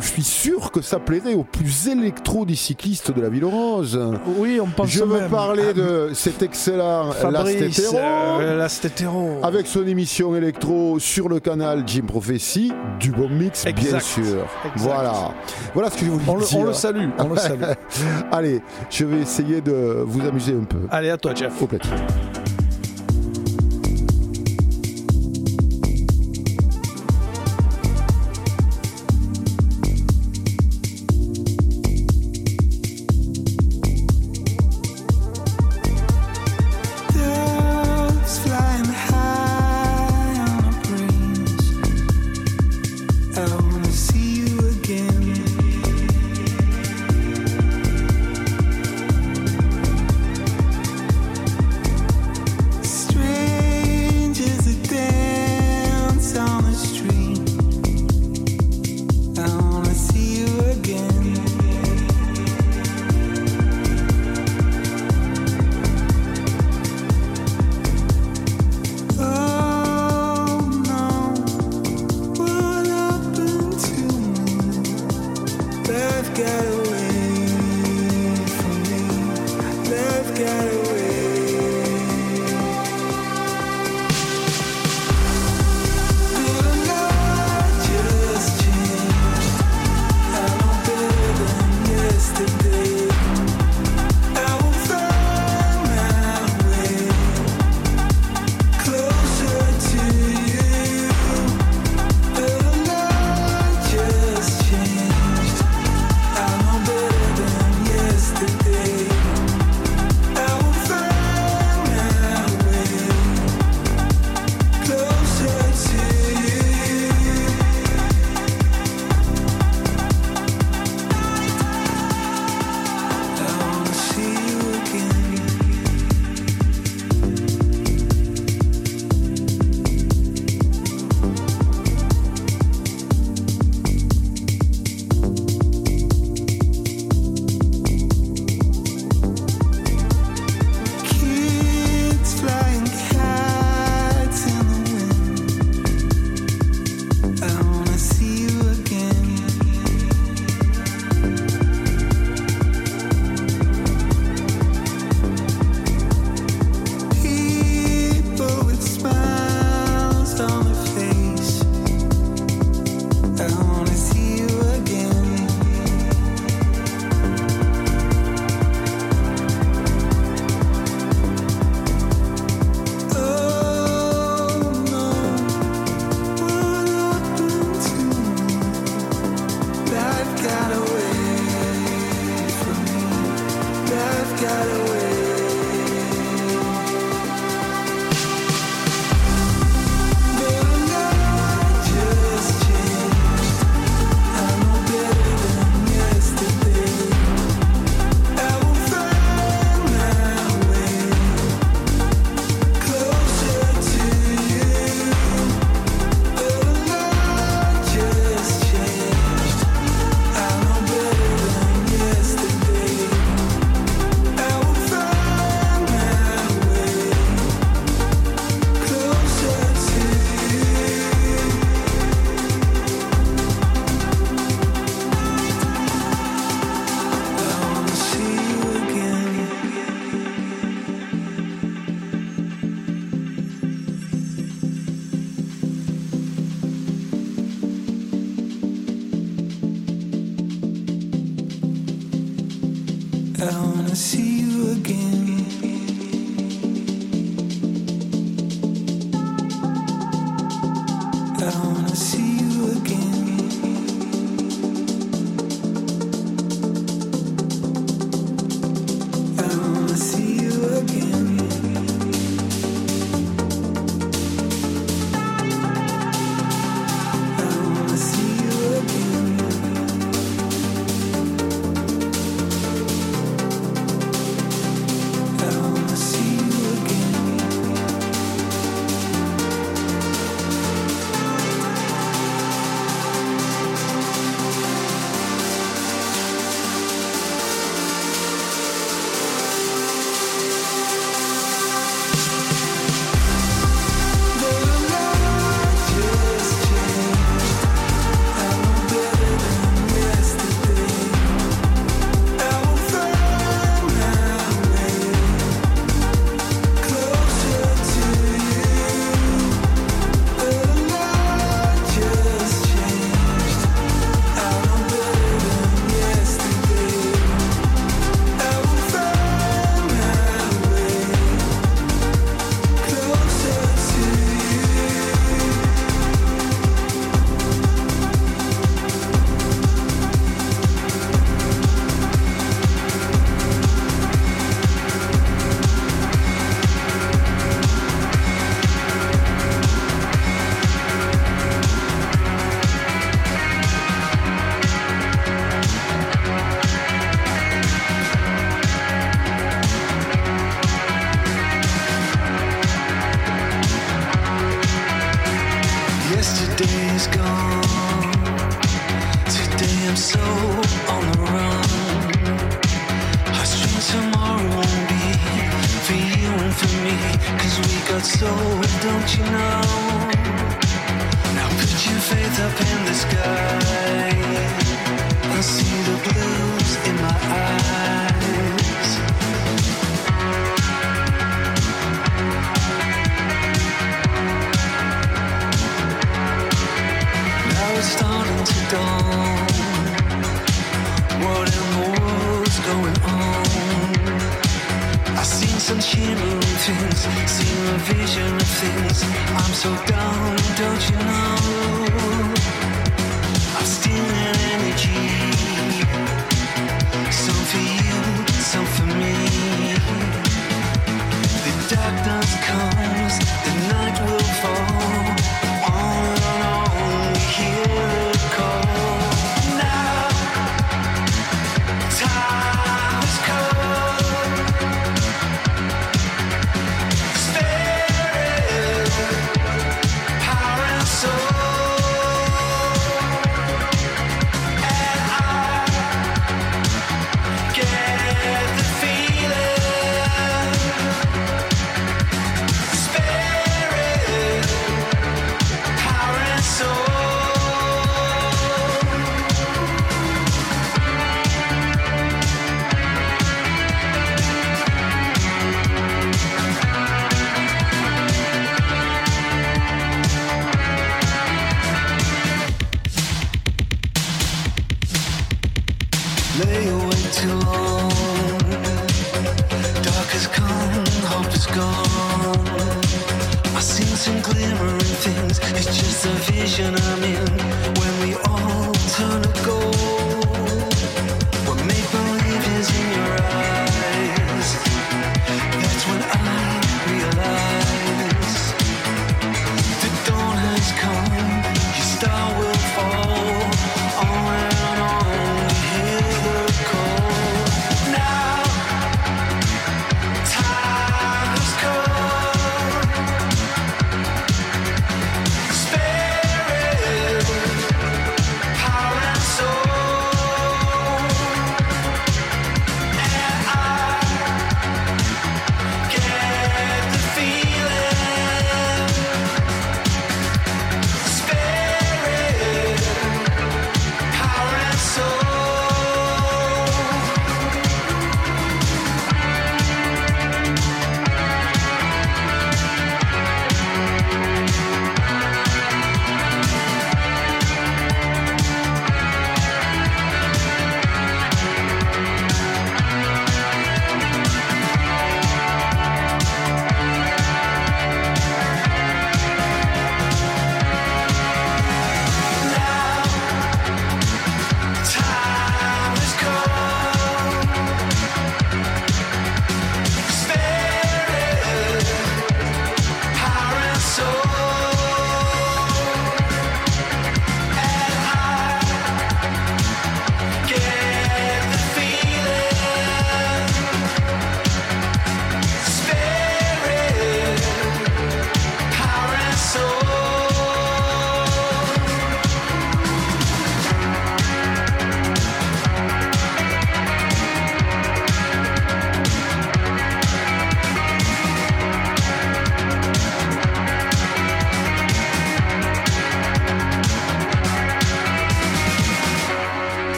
[0.00, 4.00] suis sûr que ça plairait aux plus électro des cyclistes de la Ville Rose.
[4.38, 5.30] Oui, on pense Je veux même.
[5.30, 12.04] parler Ah, de cet excellent Fabrice, euh, avec son émission électro sur le canal Jim
[12.06, 14.46] Prophecy, du bon mix, bien sûr.
[14.64, 14.76] Exact.
[14.76, 15.34] Voilà.
[15.74, 16.58] Voilà ce que je voulais On le, dire.
[16.60, 17.62] on le salue, on le salue.
[18.30, 20.78] Allez, je vais essayer de vous amuser un peu.
[20.88, 21.60] Allez, à toi, Jeff.
[21.60, 21.90] Au platine.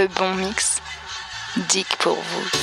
[0.00, 0.80] Le bon mix,
[1.68, 2.59] Dick pour vous.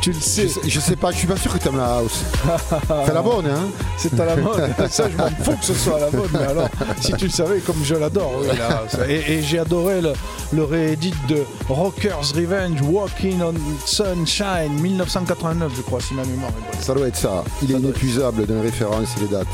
[0.00, 1.96] Tu le je, sais, sais- je sais pas, je suis pas sûr que t'aimes la
[1.96, 2.22] house.
[3.06, 3.66] Fais la bonne, hein
[3.96, 4.70] c'est à la mode.
[4.90, 6.68] Ça, je m'en fous que ce soit à la mode, mais alors,
[7.00, 10.12] si tu le savais, comme je l'adore, oui, là, ça- et, et j'ai adoré le,
[10.52, 13.54] le réédit de Rockers Revenge, Walking on
[13.84, 16.80] Sunshine, 1989, je crois, si ma mémoire est bonne.
[16.82, 17.42] Ça doit être ça.
[17.62, 19.46] Il est Ça inépuisable dans les références et les dates.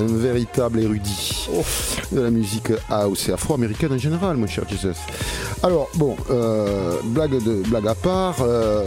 [0.00, 1.62] Un véritable érudit Oh.
[2.12, 4.96] de la musique house et afro-américaine en général, mon cher Jesus.
[5.64, 8.84] Alors, bon, euh, blague, de, blague à part, euh,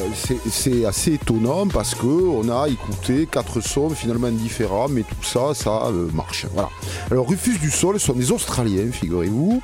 [0.49, 5.53] c'est- assez étonnant parce que on a écouté quatre sons finalement différents, mais tout ça,
[5.53, 6.45] ça euh, marche.
[6.53, 6.69] Voilà.
[7.11, 9.61] Alors, Rufus du Sol sont des Australiens, figurez-vous.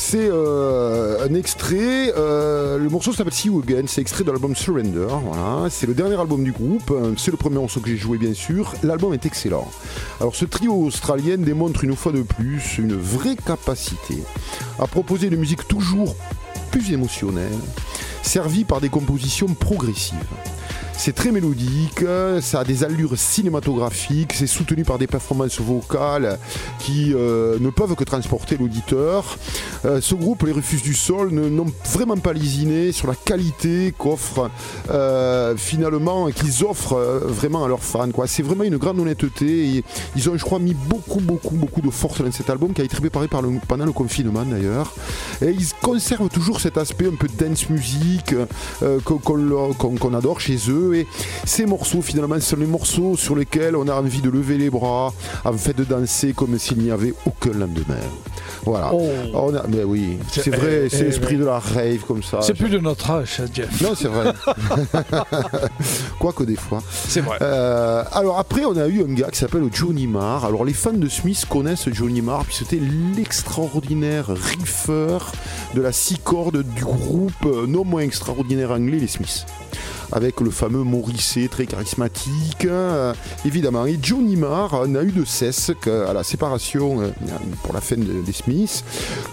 [0.00, 5.68] C'est un extrait, le morceau s'appelle See You Again, c'est extrait de l'album Surrender, voilà.
[5.70, 8.32] c'est le dernier album du groupe, euh, c'est le premier morceau que j'ai joué bien
[8.32, 9.66] sûr, l'album est excellent.
[10.20, 14.22] Alors ce trio australien démontre une fois de plus une vraie capacité
[14.78, 16.14] à proposer une musique toujours
[16.70, 17.58] plus émotionnelle,
[18.22, 20.16] servie par des compositions progressives.
[21.00, 22.04] C'est très mélodique,
[22.42, 26.38] ça a des allures cinématographiques, c'est soutenu par des performances vocales
[26.80, 29.38] qui euh, ne peuvent que transporter l'auditeur.
[29.84, 34.50] Euh, ce groupe, les Refus du Sol, n'ont vraiment pas lésiné sur la qualité qu'offrent
[34.90, 38.08] euh, finalement, qu'ils offrent euh, vraiment à leurs fans.
[38.26, 39.76] C'est vraiment une grande honnêteté.
[39.76, 39.84] Et
[40.16, 42.84] ils ont, je crois, mis beaucoup, beaucoup, beaucoup de force dans cet album qui a
[42.84, 44.92] été préparé par le- pendant le confinement d'ailleurs.
[45.40, 48.34] Et ils conservent toujours cet aspect un peu dance music
[49.04, 50.87] qu'on adore chez eux.
[50.94, 51.06] Et
[51.44, 55.12] ces morceaux, finalement, sont les morceaux sur lesquels on a envie de lever les bras,
[55.44, 57.96] en fait de danser comme s'il n'y avait aucun lendemain.
[58.64, 58.90] Voilà.
[58.92, 59.08] Oh.
[59.34, 62.40] On a- mais oui, c'est vrai, eh, c'est eh, l'esprit de la rave comme ça.
[62.42, 63.80] C'est plus de notre âge, ça, Jeff.
[63.80, 64.32] Non, c'est vrai.
[66.18, 66.82] Quoique des fois.
[66.90, 67.38] C'est vrai.
[67.40, 70.44] Euh, alors après, on a eu un gars qui s'appelle Johnny Marr.
[70.44, 72.80] Alors les fans de Smith connaissent Johnny Marr, puis c'était
[73.16, 75.32] l'extraordinaire riffeur
[75.74, 79.46] de la six cordes du groupe euh, non moins extraordinaire anglais, les Smiths.
[80.12, 83.12] Avec le fameux Morrissey très charismatique, euh,
[83.44, 83.86] évidemment.
[83.86, 87.08] Et Johnny Marr n'a eu de cesse qu'à la séparation euh,
[87.62, 88.84] pour la fin de- des Smiths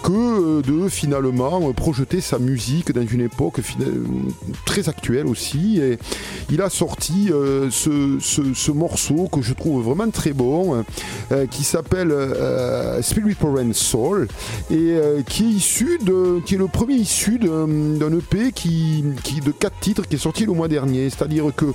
[0.03, 3.59] que de finalement projeter sa musique dans une époque
[4.65, 5.79] très actuelle aussi.
[5.79, 5.97] Et
[6.51, 10.83] il a sorti euh, ce, ce- ce morceau que je trouve vraiment très bon,
[11.51, 12.13] qui s'appelle
[13.01, 14.27] Spirit and Soul,
[14.71, 14.95] et
[15.27, 15.99] qui est issu
[16.45, 19.03] qui est le premier issu d'un EP qui
[19.45, 21.09] de quatre titres qui est sorti le mois dernier.
[21.09, 21.65] C'est-à-dire que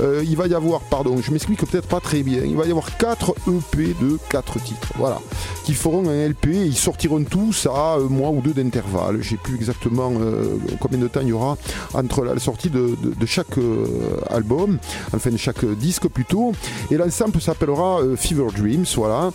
[0.00, 2.70] euh, il va y avoir, pardon, je m'explique peut-être pas très bien, il va y
[2.70, 5.20] avoir quatre EP de quatre titres, voilà,
[5.64, 9.22] qui feront un LP et ils sortiront tous à un mois ou deux d'intervalle.
[9.22, 11.56] J'ai plus exactement euh, combien de temps il y aura
[11.94, 12.96] entre la sortie de,
[13.26, 13.86] chaque euh,
[14.30, 14.78] album,
[15.14, 16.52] enfin de chaque disque plutôt.
[16.90, 19.30] Et l'ensemble s'appellera Fever Dreams, voilà.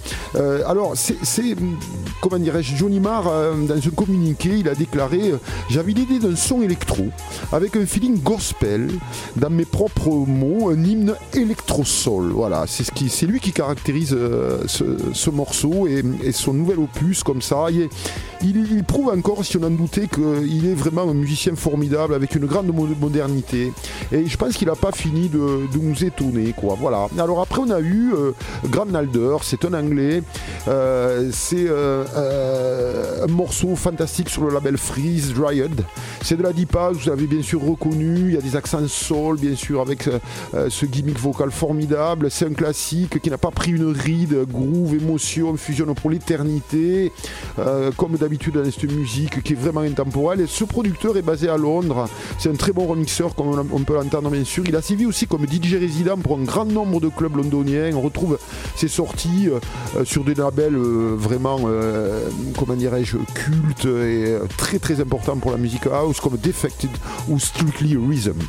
[0.68, 1.56] Alors c'est,
[2.22, 5.34] comment dirais-je, Johnny Marr dans un communiqué, il a déclaré
[5.70, 7.08] j'avais l'idée d'un son électro
[7.52, 8.90] avec un feeling gospel,
[9.36, 12.32] dans mes propres mots, un hymne électro-soul.
[12.32, 12.92] Voilà, c'est ce
[13.26, 14.84] lui qui caractérise euh, ce,
[15.14, 17.68] ce morceau et, son nouvel opus comme ça.
[17.72, 17.90] Il,
[18.42, 22.46] il- prouve encore, si on en doutait, qu'il est vraiment un musicien formidable avec une
[22.46, 23.74] grande mo- modernité.
[24.12, 26.78] Et je pense qu'il n'a pas fini de, de nous étonner, quoi.
[26.80, 27.08] Voilà.
[27.18, 28.32] Alors après, on a eu euh,
[28.70, 30.22] Graham Nalder, c'est un anglais.
[30.68, 35.82] Euh, c'est euh, un morceau fantastique sur le label Freeze Dryad.
[36.22, 38.30] C'est de la house, vous avez bien sûr reconnu.
[38.30, 40.20] Il y a des accents soul, bien sûr, avec euh,
[40.54, 42.32] euh, ce gimmick vocal formidable.
[42.32, 44.46] C'est un classique qui n'a pas pris une ride.
[44.50, 47.12] Groove, émotion, fusionne pour l'éternité.
[47.60, 50.42] Euh, comme d'habitude dans cette musique qui est vraiment intemporelle.
[50.42, 52.08] Et ce producteur est basé à Londres.
[52.40, 54.64] C'est un très bon remixeur, comme on, peut l'entendre bien sûr.
[54.68, 57.92] Il a servi aussi comme DJ résident pour un grand nombre de clubs londoniens.
[57.96, 58.38] On retrouve
[58.76, 59.50] ses sorties
[60.04, 61.60] sur des labels vraiment,
[62.58, 66.92] comment dirais-je, cultes et très très importants pour la musique house, comme Defected
[67.28, 68.40] ou Strictly Rhythm.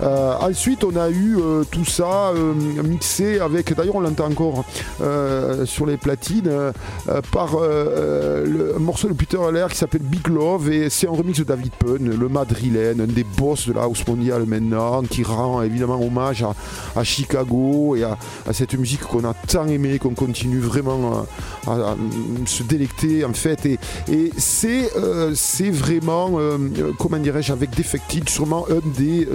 [0.00, 4.64] Euh, ensuite, on a eu euh, tout ça euh, mixé avec, d'ailleurs, on l'entend encore
[5.64, 6.50] sur les platines,
[7.32, 11.44] par le morceau de Peter Heller qui s'appelle Big Love et c'est un remix de
[11.44, 16.00] David Penn, le madrilène, un des boss de la house mondiale maintenant, qui rend évidemment
[16.00, 16.44] hommage
[16.96, 18.16] à, Chicago et à,
[18.52, 21.26] cette musique qu'on a tant aimée, qu'on continue vraiment
[21.66, 21.96] à, à
[22.46, 23.66] se délecter en fait.
[23.66, 23.78] Et,
[24.36, 26.38] c'est vraiment,
[26.98, 29.26] comment dirais-je, avec Defected, sûrement un des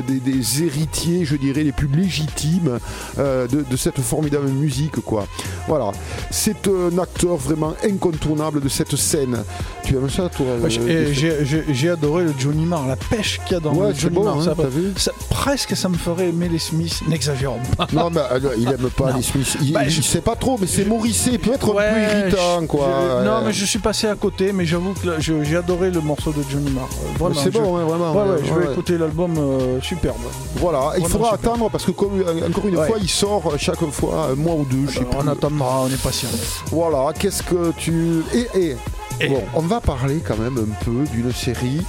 [0.62, 2.80] héritiers, je dirais, les plus légitimes
[3.18, 5.26] euh, de, de cette formidable musique, quoi.
[5.68, 5.92] Voilà.
[6.32, 9.44] C'est un acteur vraiment incontournable de cette scène.
[9.84, 13.54] Tu aimes ça, toi Ouais, j'ai- euh, J'ai adoré le Johnny Marr, la pêche qu'il
[13.54, 14.38] y a dans Ouais, le Johnny bon, Marr.
[14.40, 17.88] hein, ça, t'as vu ça- presque ça me ferait aimer les Smiths, n'exagérons pas.
[17.94, 19.18] Non, mais euh, il aime pas Non.
[19.18, 19.58] les Smiths.
[19.62, 21.32] Il, Bah, il je- sait pas trop, mais c'est Morrissey.
[21.34, 22.88] Il peut être un Ouais, peu irritant, je- quoi.
[23.22, 26.32] je- non, mais je suis passé à côté, mais j'avoue que j'ai adoré le morceau
[26.32, 26.88] de Johnny Marr.
[27.20, 28.14] Vraiment, C'est bon, ouais, vraiment.
[28.14, 30.18] Ouais, ouais, ouais, je vais écouter l'album euh, superbe.
[30.56, 32.88] Voilà, il faudra attendre parce que, comme, euh, encore une Ouais.
[32.88, 34.86] fois, il sort chaque fois un mois ou deux.
[34.88, 35.30] je sais Alors, on plus.
[35.32, 36.30] attendra, on est patient.
[36.72, 38.24] Voilà, qu'est-ce que tu.
[38.34, 38.76] Et, et,
[39.20, 41.82] Et- Bon, on va parler quand même un peu d'une série.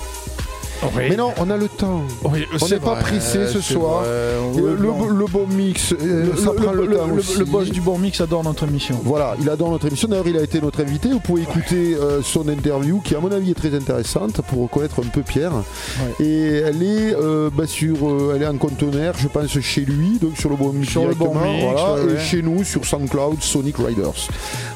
[0.82, 1.04] Oui.
[1.08, 2.02] Mais non, on a le temps.
[2.24, 4.02] Oui, On n'est pas pressé ce soir.
[4.02, 4.10] vrai.
[4.56, 5.06] Le, non.
[5.06, 7.38] le bon mix, euh, Le- ça le- prend le, le- temps le- aussi.
[7.38, 9.00] le boss du bon mix adore notre émission.
[9.04, 10.08] Voilà, il adore notre émission.
[10.08, 11.08] D'ailleurs, il a été notre invité.
[11.10, 15.00] Vous pouvez écouter euh, son interview qui, à mon avis, est très intéressante pour connaître
[15.04, 15.52] un peu Pierre.
[16.20, 20.18] Et elle est, euh, bah, sur, euh, elle est en conteneur, je pense, chez lui,
[20.20, 20.90] donc sur le bon mix.
[20.90, 24.28] Sur le Bon directement, Mix, voilà, ouais, et chez nous sur SoundCloud, Sonic Riders.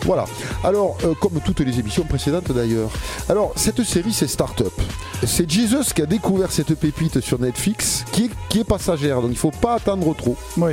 [0.04, 0.24] Voilà.
[0.64, 2.90] Alors, comme toutes les émissions précédentes d'ailleurs.
[3.28, 4.72] Alors, cette série, c'est Startup.
[5.26, 9.32] C'est Jesus qui a découvert cette pépite sur Netflix, qui est, qui est passagère, donc
[9.32, 10.36] il faut pas attendre trop.
[10.56, 10.70] Oui.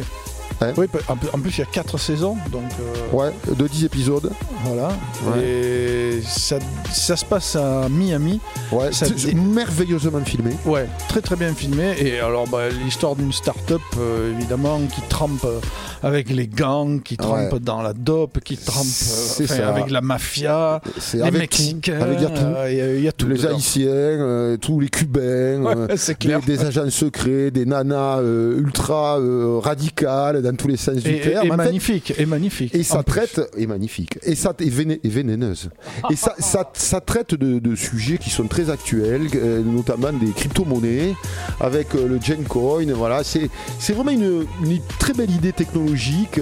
[0.61, 0.73] Ouais.
[0.77, 4.31] Oui, en plus- il y a 4 saisons, donc euh, Ouais, de 10 épisodes.
[4.63, 4.89] voilà.
[5.25, 5.41] Ouais.
[5.43, 6.59] Et ça,
[6.93, 8.39] ça se passe à Miami.
[8.71, 10.51] Ouais, Ça c'est merveilleusement filmé.
[10.63, 11.95] Ouais, très très bien filmé.
[11.99, 15.59] Et alors, bah, l'histoire d'une start-up, euh, évidemment, qui trempe euh,
[16.05, 17.59] avec les gangs, qui trempe Ouais.
[17.59, 19.69] dans la dope, qui trempe C'est enfin, ça.
[19.69, 20.79] avec la mafia,
[21.15, 21.99] les avec Mexicains.
[22.15, 22.45] il y a tout.
[22.45, 23.27] euh, Il y a- il y, a tout.
[23.27, 23.55] les dedans.
[23.55, 29.57] Haïtiens, euh, tous les Cubains, Ouais, euh, des, agents secrets, des nanas euh, ultra euh,
[29.57, 31.47] radicales dans tous les sens du Et, terme.
[31.47, 32.75] et En fait, magnifique, et magnifique.
[32.75, 33.11] et ça plus.
[33.11, 35.71] traite, et magnifique, et ça véné- et vénéneuse.
[36.11, 39.23] Et ça, ça, ça traite de, de sujets qui sont très actuels,
[39.65, 41.15] notamment des crypto-monnaies,
[41.59, 42.91] avec le Gencoin.
[42.93, 43.49] Voilà, c'est
[43.79, 46.39] c'est vraiment une, une très belle idée technologique mythologique.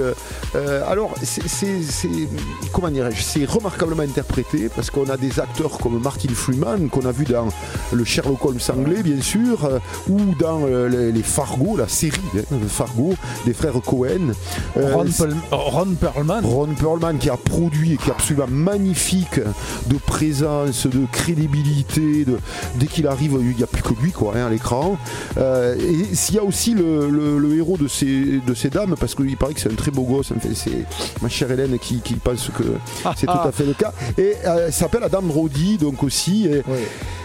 [0.55, 1.41] Euh, alors, c'est,
[2.71, 7.11] comment dirais-je, c'est remarquablement interprété parce qu'on a des acteurs comme Martin Freeman qu'on a
[7.11, 7.47] vu dans
[7.91, 12.19] le Sherlock Holmes anglais, bien sûr, euh, ou dans euh, les, les Fargo, la série
[12.37, 13.13] hein, Fargo
[13.45, 14.33] des frères Cohen.
[14.77, 14.95] Euh,
[15.51, 16.41] Ron, Perlman.
[16.43, 19.39] Ron Perlman qui a produit et qui est absolument magnifique
[19.87, 22.25] de présence, de crédibilité.
[22.25, 22.37] De,
[22.75, 24.97] dès qu'il arrive, il n'y a plus que lui quoi, hein, à l'écran.
[25.37, 28.95] Euh, et s'il y a aussi le, le- le héros de ces, de ces dames,
[28.99, 30.85] parce qu'il paraît que c'est un très beau gosse, enfin, c'est
[31.21, 32.63] ma chère Hélène qui, qui pense que
[33.17, 33.91] c'est tout à fait le cas.
[34.17, 36.47] Et euh, elle s'appelle Adam Brody, donc aussi.
[36.47, 36.61] et-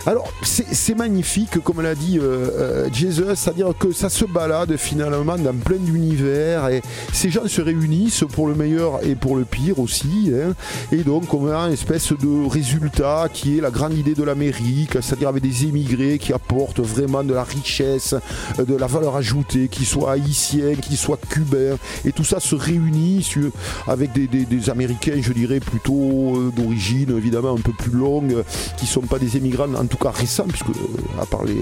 [0.07, 2.49] alors, c'est magnifique, comme l'a dit euh,
[2.87, 6.81] euh, Jesus, c'est-à-dire que ça se balade finalement dans plein d'univers et
[7.13, 10.33] ces gens se réunissent pour le meilleur et pour le pire aussi.
[10.33, 10.55] hein.
[10.93, 14.93] et donc, on a une espèce de résultat qui est la grande idée de l'Amérique,
[15.03, 18.15] c'est-à-dire avec des émigrés qui apportent vraiment de la richesse,
[18.59, 23.23] de la valeur ajoutée, qu'ils soient haïtiens, qu'ils soient cubains, et tout ça se réunit
[23.23, 23.51] sur-
[23.87, 28.43] avec des, des- des Américains, je dirais, plutôt euh, d'origine évidemment un peu plus longue,
[28.77, 31.57] qui sont pas des émigrants, en tout cas récents, puisque euh, à part les,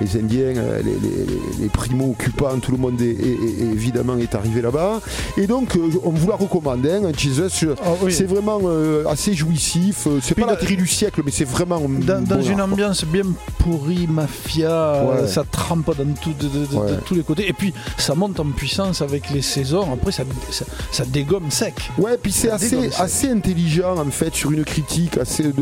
[0.00, 4.34] les Indiens, euh, les, les- les primo-occupants, tout le monde est, est- est- évidemment est
[4.34, 5.00] arrivé là-bas.
[5.36, 7.66] Et donc, on vous la recommande, hein, Jesus.
[7.82, 8.12] Ah oui.
[8.12, 10.06] C'est vraiment euh, assez jouissif.
[10.22, 12.74] C'est pas la série du siècle, mais c'est vraiment Dans, une art, quoi.
[12.74, 13.22] ambiance bien
[13.58, 15.26] pourrie, mafia, Ouais.
[15.28, 16.90] ça trempe dans tout- de, de- de- Ouais.
[16.92, 17.48] de tous les côtés.
[17.48, 19.73] Et puis ça monte en puissance avec les saisons.
[19.82, 21.74] Après, ça, ça, ça dégomme sec.
[21.98, 25.52] Ouais, puis c'est assez, assez intelligent en fait sur une critique assez de,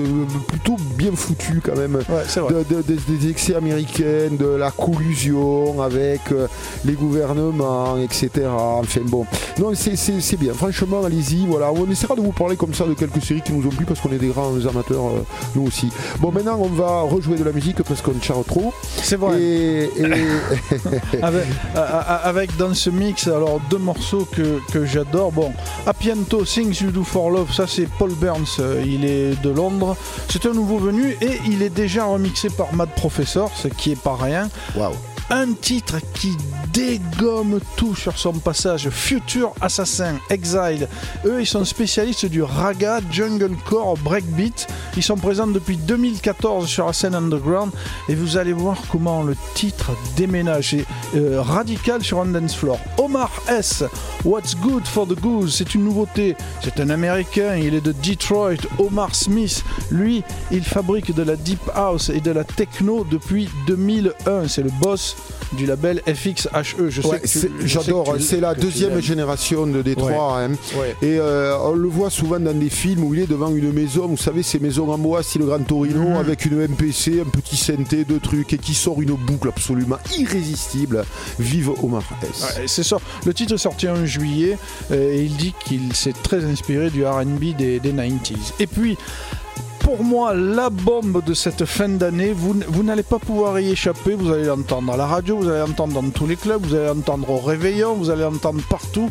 [0.49, 1.97] plutôt bien foutue quand même.
[1.97, 2.53] Ouais, c'est vrai.
[2.53, 6.47] de- de- de- des excès américains, de la collusion avec euh,
[6.85, 8.31] les gouvernements, etc.
[8.49, 9.27] Enfin bon,
[9.59, 10.53] non, c'est- bien.
[10.55, 11.47] Franchement, allez-y.
[11.47, 13.85] Voilà, on essaiera de vous parler comme ça de quelques séries qui nous ont plu
[13.85, 15.25] parce qu'on est des grands amateurs, euh,
[15.55, 15.89] nous aussi.
[16.21, 18.73] Bon, maintenant, on va rejouer de la musique parce qu'on charre trop.
[19.03, 19.41] C'est vrai.
[19.41, 20.03] Et, et-
[21.23, 21.45] avec,
[21.75, 24.02] a- avec dans ce mix alors deux morceaux
[24.33, 25.33] que, j'adore.
[25.33, 25.53] Bon
[25.87, 29.97] Apiento Things You Do For Love ça c'est Paul Burns euh, il est de Londres.
[30.29, 34.01] C'est un nouveau venu et il est déjà remixé par Mad Professor ce qui est
[34.01, 34.49] pas rien.
[34.77, 34.95] Waouh.
[35.31, 36.37] Un titre qui
[36.73, 38.89] dégomme tout sur son passage.
[38.91, 40.89] Future Assassin Exile.
[41.25, 44.67] Eux ils sont spécialistes du raga junglecore breakbeat.
[44.97, 47.73] Ils sont présents depuis 2014 sur la scène underground.
[48.09, 50.71] Et vous allez voir comment le titre déménage.
[50.71, 50.87] C'est,
[51.19, 52.79] euh, radical sur un dance floor.
[52.99, 53.85] Omar S.
[54.25, 55.57] What's Good for the Goose?
[55.57, 56.37] C'est une nouveauté.
[56.63, 57.57] C'est un américain.
[57.57, 58.57] Il est de Detroit.
[58.79, 64.49] Omar Smith lui il fabrique de la deep house et de la techno depuis 2001
[64.49, 65.12] c'est le boss
[65.53, 68.17] du label FXHE je sais Ouais, sais j'adore.
[68.21, 70.41] C'est la deuxième génération de Détroit.
[70.41, 70.53] hein.
[70.79, 70.97] Ouais.
[71.03, 74.07] Et euh, on le voit souvent dans des films où il est devant une maison,
[74.09, 76.17] vous savez, ces maisons en bois, style Gran Torino, Mhm.
[76.17, 81.05] avec une MPC, un petit synthé, deux trucs, et qui sort une boucle absolument irrésistible.
[81.39, 82.47] Vive Omar S.
[82.67, 82.97] C'est ça.
[83.27, 84.57] Le titre est sorti en juillet
[84.91, 88.55] euh, et il dit qu'il s'est très inspiré du RB des, des 90s.
[88.59, 88.97] Et puis,
[89.83, 94.15] pour moi, la bombe de cette fin d'année, vous, n'allez pas pouvoir y échapper.
[94.15, 96.87] Vous allez l'entendre à la radio, vous allez l'entendre dans tous les clubs, vous allez
[96.87, 99.11] l'entendre au réveillon, vous allez l'entendre partout.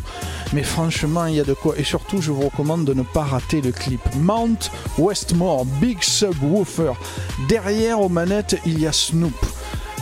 [0.52, 1.74] Mais franchement, il y a de quoi.
[1.78, 4.00] Et surtout, je vous recommande de ne pas rater le clip.
[4.16, 6.92] Mount Westmore, Big Subwoofer.
[7.48, 9.34] Derrière aux manettes, il y a Snoop.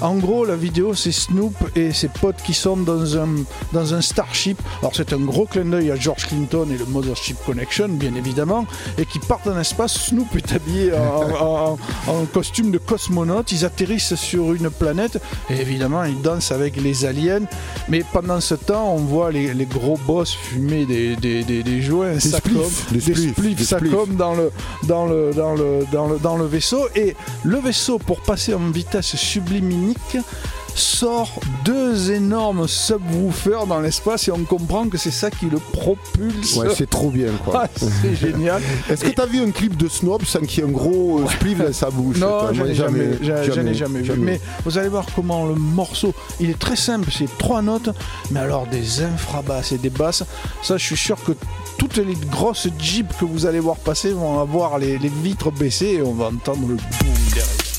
[0.02, 3.28] En gros, la vidéo, c'est Snoop et ses potes qui sont dans un,
[3.74, 4.58] dans un Starship.
[4.80, 8.66] Alors, c'est un gros clin d'œil à George Clinton et le Mothership Connection, bien évidemment,
[8.96, 9.92] et qui partent en espace.
[10.06, 11.78] Snoop est habillé en, en-
[12.08, 13.52] en costume de cosmonaute.
[13.52, 15.18] Ils atterrissent sur une planète
[15.50, 17.42] et évidemment, ils dansent avec les aliens.
[17.90, 21.82] Mais pendant ce temps, on voit les, les gros boss fumer des, des, des, des
[21.82, 24.16] joints, spliffs, des spliffs, spliffs, des spliffs.
[24.16, 24.50] dans le,
[24.84, 26.86] dans, le, dans, le, dans, le, dans le vaisseau.
[26.96, 27.14] Et
[27.44, 29.14] le vaisseau, pour passer en vitesse
[30.74, 36.56] sort deux énormes subwoofers dans l'espace et on comprend que c'est ça qui le propulse.
[36.56, 37.50] Ouais, c'est trop bien, quoi.
[37.62, 38.62] Ah, c'est génial.
[38.88, 41.20] Est-ce que tu as vu un clip de Snob sans qu'il y ait un gros
[41.20, 44.18] euh, spliff dans sa bouche Non, j'en ai jamais, vu.
[44.18, 47.90] Mais vous allez voir comment le morceau, il est très simple, c'est trois notes,
[48.30, 50.24] mais alors des infrabasses et des basses.
[50.62, 51.32] Ça, je suis sûr que
[51.76, 55.98] toutes les grosses jeeps que vous allez voir passer vont avoir les, les vitres baissées
[55.98, 57.69] et on va entendre le boom derrière.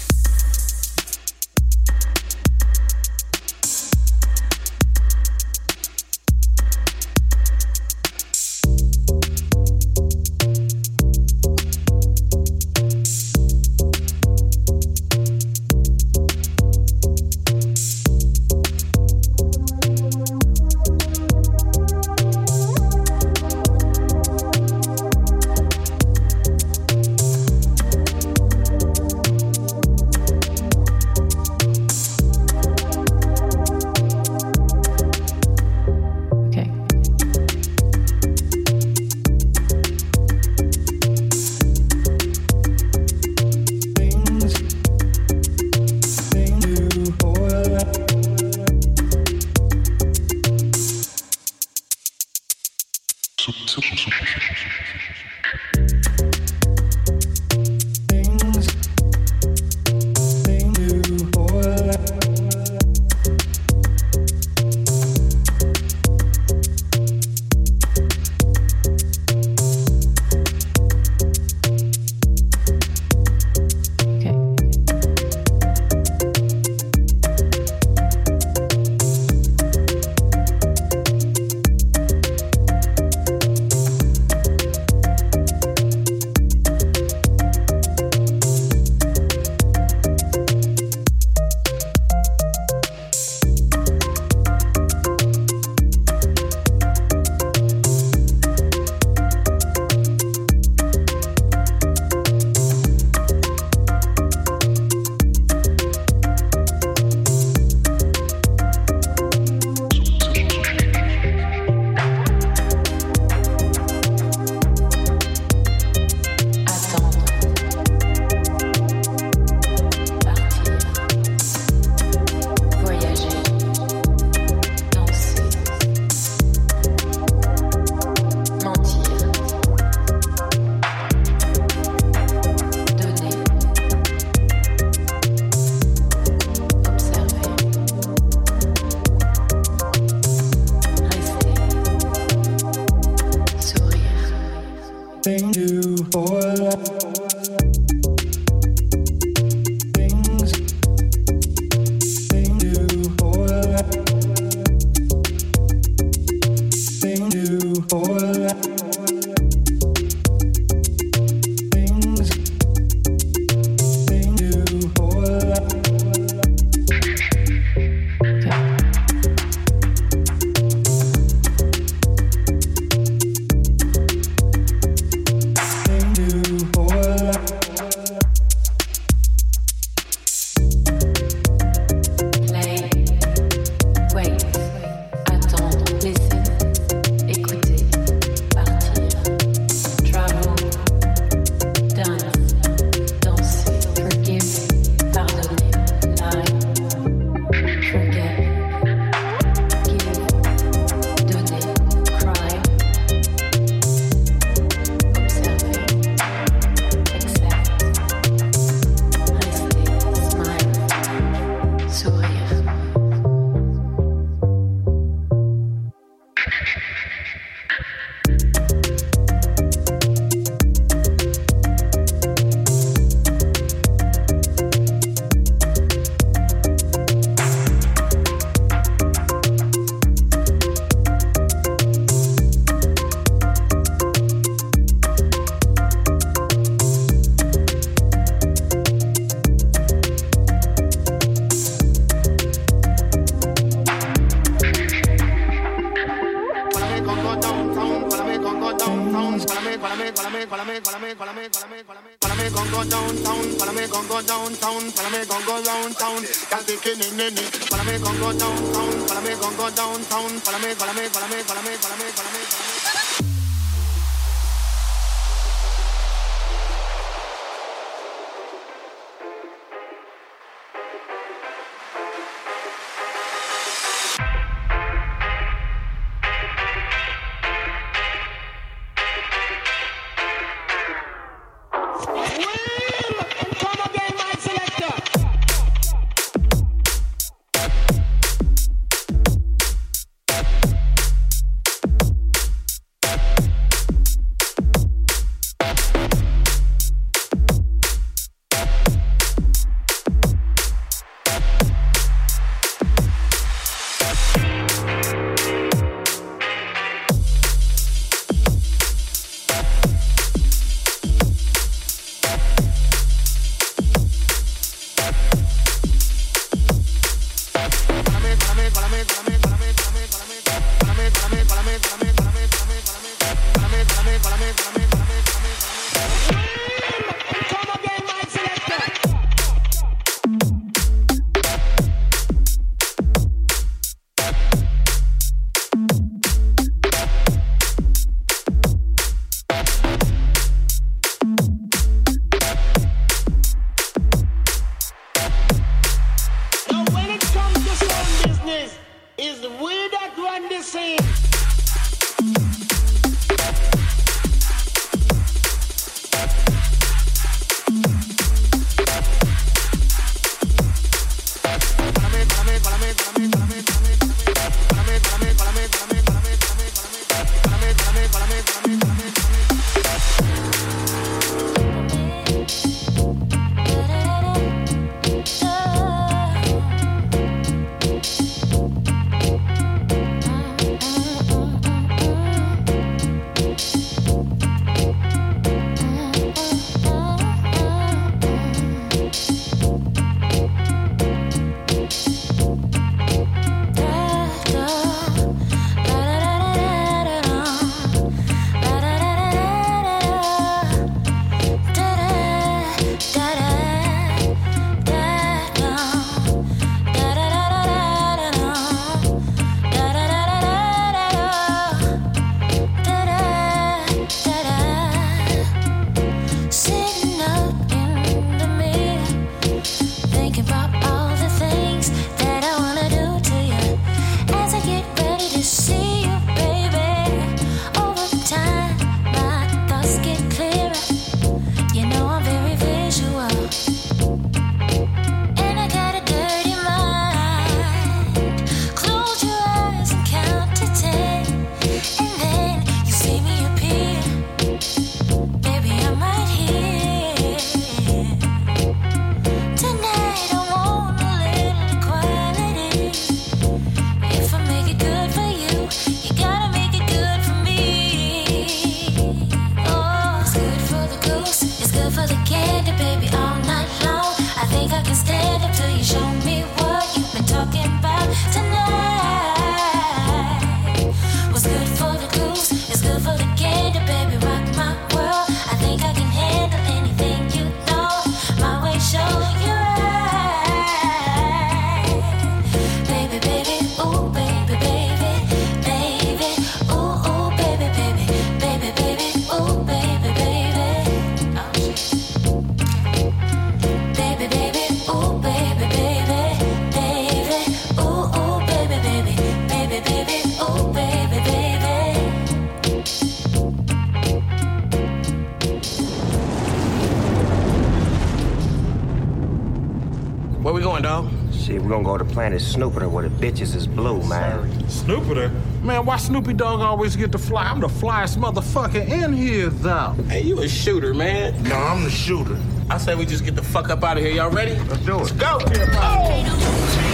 [516.12, 517.46] Snoopy Dogg always get to fly?
[517.46, 519.96] I'm the flyest motherfucker in here, though.
[520.10, 521.42] Hey, you a shooter, man.
[521.44, 522.38] No, I'm the shooter.
[522.70, 524.16] I say we just get the fuck up out of here.
[524.16, 524.56] Y'all ready?
[524.68, 525.04] Let's do it.
[525.04, 525.40] Let's go.
[525.40, 526.91] Party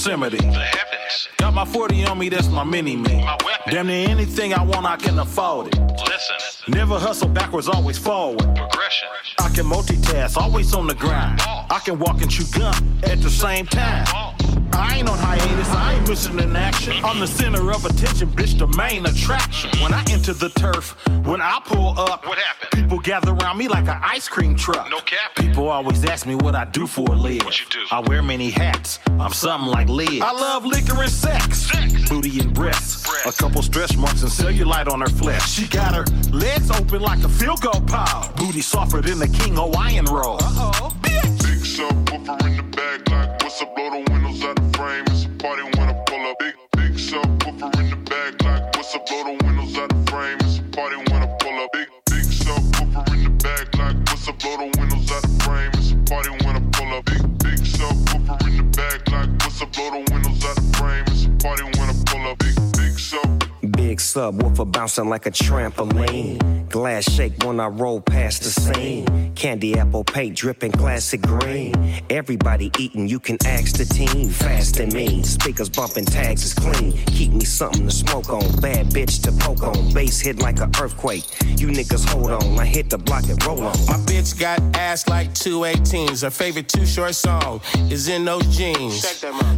[0.00, 0.38] Yosemite.
[0.38, 1.28] The heavens.
[1.36, 3.22] Got my 40 on me, that's my mini me.
[3.66, 5.78] Damn near anything I want, I can afford it.
[5.78, 6.72] Listen.
[6.72, 8.38] Never hustle backwards, always forward.
[8.56, 9.08] Progression.
[9.38, 11.42] I can multitask, always on the grind.
[11.42, 14.06] I can walk and chew gum at the same time.
[14.72, 16.94] I ain't on hiatus, I ain't missing in action.
[17.04, 19.70] I'm the center of attention, bitch, the main attraction.
[19.82, 20.96] When I enter the turf,
[21.26, 22.59] when I pull up, what happened?
[23.02, 24.90] Gather around me like an ice cream truck.
[24.90, 25.34] No cap.
[25.34, 27.44] People always ask me what I do for a living.
[27.44, 27.84] What you do?
[27.90, 28.98] I wear many hats.
[29.18, 30.20] I'm something like Liz.
[30.20, 31.58] I love liquor and sex.
[31.58, 32.08] sex.
[32.08, 33.08] Booty and breasts.
[33.26, 35.50] A couple stretch marks and cellulite on her flesh.
[35.50, 38.32] She got her legs open like a field goal pile.
[38.36, 40.36] Booty softer than the King Hawaiian roll.
[40.42, 40.94] Uh-oh.
[41.02, 41.10] Big
[41.62, 43.69] subwoofer in the bag like what's up?
[64.14, 66.68] Subwoofer bouncing like a trampoline.
[66.68, 69.34] Glass shake when I roll past the scene.
[69.34, 71.74] Candy apple paint dripping classic green.
[72.10, 74.30] Everybody eating, you can ask the team.
[74.30, 76.92] Fast and mean, speakers bumping, tags is clean.
[77.06, 78.60] Keep me something to smoke on.
[78.60, 79.92] Bad bitch to poke on.
[79.92, 81.24] Bass hit like an earthquake.
[81.44, 82.58] You niggas hold on.
[82.58, 83.78] I hit the block and roll on.
[83.86, 86.22] My bitch got ass like two 18s.
[86.22, 87.60] Her favorite two short song
[87.90, 89.00] is in those jeans.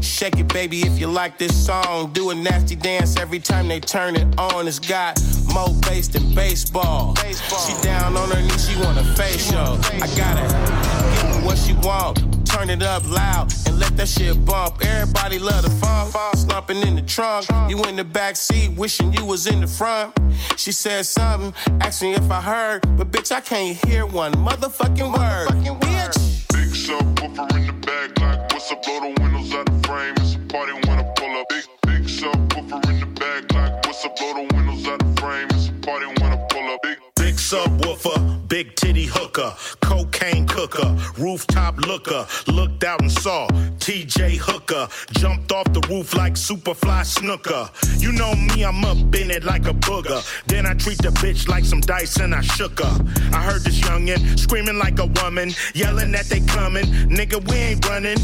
[0.00, 2.12] Shake it, baby, if you like this song.
[2.12, 4.41] Do a nasty dance every time they turn it on.
[4.64, 5.20] It's got
[5.52, 7.14] more bass than baseball.
[7.16, 9.78] She down on her knees, she want a facial.
[10.02, 10.50] I got it.
[10.50, 12.46] Give her what she want.
[12.46, 14.84] Turn it up loud and let that shit bump.
[14.84, 16.14] Everybody love the funk.
[16.36, 17.46] Slumping in the trunk.
[17.68, 20.16] You in the back seat, wishing you was in the front.
[20.56, 25.12] She said something, asked me if I heard, but bitch, I can't hear one motherfucking
[25.18, 25.48] word.
[25.80, 26.48] Bitch.
[26.52, 28.82] Big subwoofer in the back, like what's up?
[28.82, 30.14] Blow the windows out the frame.
[30.18, 34.16] It's a party when I pull up big, big subwoofer in the back, like up?
[34.16, 35.48] Blow the windows out the frame.
[35.50, 36.98] It's a party when I pull up big.
[37.16, 42.26] Big subwoofer, big titty hooker, cocaine cooker, rooftop looker.
[42.46, 43.46] Looked out and saw
[43.78, 44.88] TJ Hooker.
[45.12, 47.68] Jumped off the roof like Superfly Snooker.
[47.98, 50.20] You know me, I'm up in it like a booger.
[50.46, 53.04] Then I treat the bitch like some dice and I shook her.
[53.32, 56.86] I heard this youngin' screaming like a woman, yelling that they coming.
[57.08, 58.18] Nigga, we ain't running.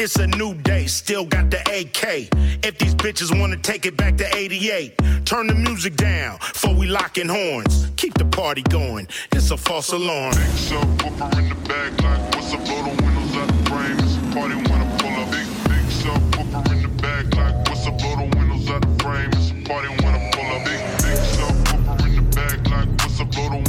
[0.00, 2.28] It's a new day, still got the AK.
[2.64, 6.86] If these bitches wanna take it back to 88, turn the music down before we
[6.86, 7.90] lock in horns.
[7.96, 10.34] Keep the party going, it's a false alarm.
[10.36, 12.64] Big subwoofer in the bag like what's up?
[12.64, 13.98] Blow the windows out the frame.
[13.98, 17.86] It's a party when I pull up big, big subwoofer in the bag like what's
[17.88, 17.98] up?
[17.98, 19.30] Blow the windows out the frame.
[19.32, 23.18] It's a party when I pull up big, big subwoofer in the bag like what's
[23.20, 23.32] up?
[23.32, 23.67] Blow the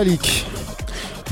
[0.00, 0.46] Vitalik.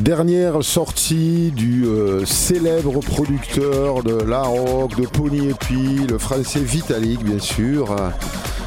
[0.01, 6.61] Dernière sortie du euh, célèbre producteur de la rock, de Pony et Puis, le français
[6.61, 7.97] Vitalik, bien sûr.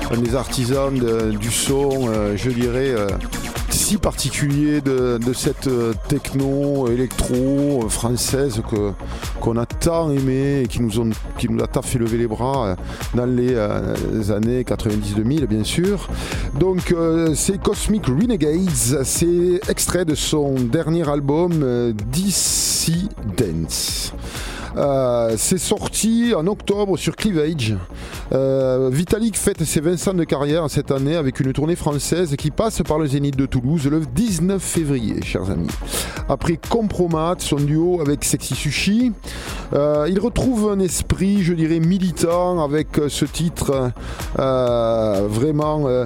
[0.10, 0.92] Un des artisans
[1.38, 3.10] du son, euh, je dirais, euh,
[3.70, 5.70] si particulier de, cette
[6.08, 8.94] techno électro française que
[9.40, 11.12] qu'on a tant aimé et qui nous, ont,
[11.42, 12.76] qui nous a fait lever les bras euh,
[13.16, 13.96] dans les, euh,
[14.30, 16.08] années 90-2000 bien sûr.
[16.60, 24.14] Donc euh, c'est Cosmic Renegades, c'est extrait de son dernier album euh, Dissidence.
[24.78, 27.76] Euh, c'est sorti en octobre sur Cleavage.
[28.34, 32.52] Euh, Vitalik fête ses 20 ans de carrière cette année avec une tournée française qui
[32.52, 35.68] passe par le Zénith de Toulouse le 19 février, chers amis.
[36.30, 39.12] Après Compromat, son duo avec Sexy Sushi,
[39.74, 43.92] euh, il retrouve un esprit, je dirais, militant avec ce titre
[44.38, 46.06] vraiment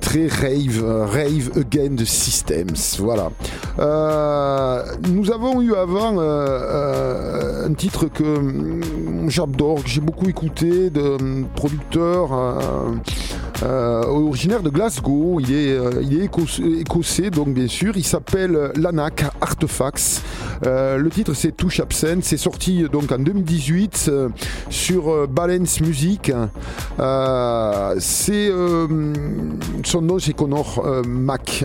[0.00, 2.74] très rave, rave again the systems.
[2.98, 3.30] Voilà.
[5.08, 11.46] Nous avons eu avant un titre que hum, j'adore, que j'ai beaucoup écouté, de hum,
[11.54, 12.32] producteur
[13.62, 15.40] euh, originaire de Glasgow.
[15.40, 17.96] Il est, euh, écossais, donc bien sûr.
[17.96, 20.22] Il s'appelle Lanak Artefacts.
[20.66, 22.20] Euh, le titre c'est Touch Absent.
[22.22, 24.28] C'est sorti donc en 2018 euh,
[24.68, 26.32] sur Balance Music.
[27.98, 28.50] C'est
[29.84, 31.64] son nom c'est Connor Mac.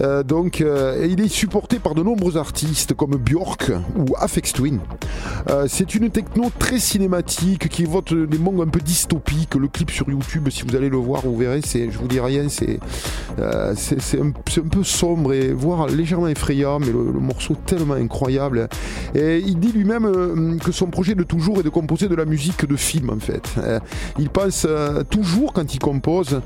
[0.00, 4.78] Euh, donc il est supporté par de nombreux artistes comme Björk ou Afex Twin.
[5.66, 9.54] C'est une techno très cinématique qui évoque des mondes un peu dystopiques.
[9.54, 12.18] Le clip sur YouTube, si vous allez le voir, vous verrez, c'est, je vous dis
[12.20, 12.80] rien, c'est,
[13.38, 18.68] euh, c'est, un, peu sombre et voire légèrement effrayant, mais le, le morceau tellement incroyable.
[19.14, 22.24] Et il dit lui-même euh, que son projet de toujours est de composer de la
[22.24, 23.42] musique de film en fait.
[23.58, 23.78] Euh,
[24.18, 24.66] il pense
[25.10, 26.40] toujours quand il compose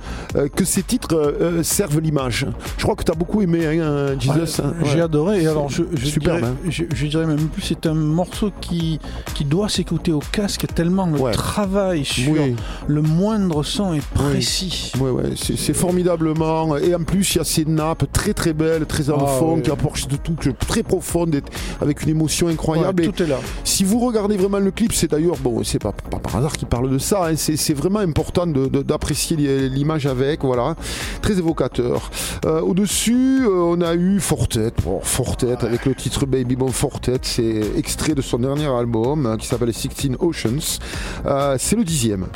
[0.55, 2.47] que ses titres servent l'image.
[2.79, 4.61] Je crois que tu as beaucoup aimé hein, Jesus.
[4.63, 4.75] hein.
[4.85, 5.43] J'ai adoré.
[5.43, 6.69] Et alors, je, je Superbe, dirais, hein.
[6.69, 8.99] je, je dirais même plus, c'est un morceau qui,
[9.35, 11.33] qui doit s'écouter au casque tellement le Ouais.
[11.33, 12.55] travail sur Oui.
[12.89, 13.01] le
[13.39, 14.93] moindre son est précis.
[15.01, 16.77] Ouais, ouais, c'est formidablement.
[16.77, 19.57] Et en plus, il y a ces nappes très très belles, très en Ah, fond,
[19.57, 19.63] ouais.
[19.63, 20.35] qui apportent de tout,
[20.67, 21.41] très profonde,
[21.81, 23.03] avec une émotion incroyable.
[23.03, 23.39] Ouais, tout est là.
[23.65, 26.69] Si vous regardez vraiment le clip, c'est d'ailleurs, bon, c'est pas, pas par hasard qu'il
[26.69, 29.37] parle de ça, hein, c'est vraiment important d'apprécier
[29.69, 30.75] l'image avec, voilà.
[31.23, 32.11] Très évocateur.
[32.45, 37.19] Euh, Au-dessus, euh, on a eu Fortet, bon, Fortet avec le titre Baby Bon Fortet,
[37.23, 40.79] c'est extrait de son dernier album euh, qui s'appelle 16 Oceans.
[41.27, 42.27] Euh, c'est le dixième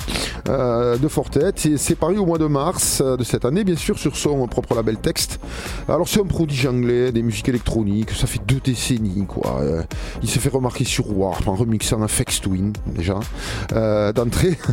[0.48, 3.77] euh, de Fortet et c'est paru au mois de mars euh, de cette année, bien
[3.77, 5.39] sûr, sur son propre label Texte.
[5.89, 9.61] Alors c'est un prodige anglais des musiques électroniques, ça fait deux décennies quoi.
[9.62, 9.83] Euh,
[10.23, 13.19] il s'est fait remarquer sur Warp en remixant un Fex Twin déjà
[13.73, 14.59] euh, d'entrée.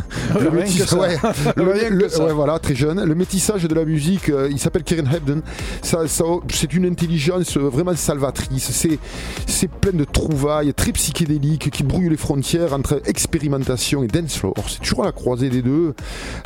[0.98, 1.18] Ouais,
[1.56, 3.02] le- ouais, voilà, très jeune.
[3.04, 5.42] Le métissage de la musique, il s'appelle Kieran Hebden.
[5.82, 8.70] Ça, ça- c'est une intelligence vraiment salvatrice.
[8.72, 8.98] C'est,
[9.46, 14.54] c'est plein de trouvailles très psychédéliques qui brouillent les frontières entre expérimentation et dance floor.
[14.68, 15.94] C'est toujours à la croisée des deux.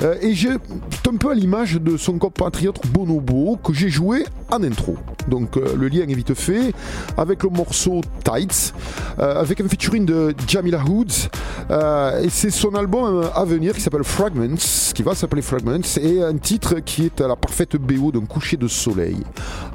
[0.03, 4.63] Euh, et j'ai un peu à l'image de son compatriote Bonobo que j'ai joué en
[4.63, 4.97] intro.
[5.29, 6.73] Donc euh, le lien est vite fait
[7.17, 8.75] avec le morceau Tights,
[9.19, 11.29] euh, avec un featuring de Jamila Hoods.
[11.71, 14.57] Euh, et c'est son album à venir qui s'appelle Fragments,
[14.95, 18.57] qui va s'appeler Fragments, et un titre qui est à la parfaite BO d'un coucher
[18.57, 19.19] de soleil,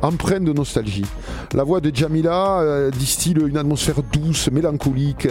[0.02, 1.06] empreint de nostalgie.
[1.54, 5.28] La voix de Jamila distille une atmosphère douce, mélancolique,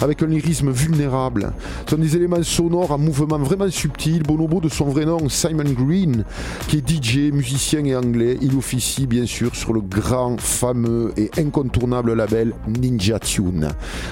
[0.00, 1.52] avec un lyrisme vulnérable.
[1.86, 3.89] Ce sont des éléments sonores en mouvement vraiment subtil.
[4.26, 6.24] Bonobo de son vrai nom, Simon Green,
[6.68, 8.38] qui est DJ, musicien et anglais.
[8.40, 13.68] Il officie bien sûr sur le grand, fameux et incontournable label Ninja Tune.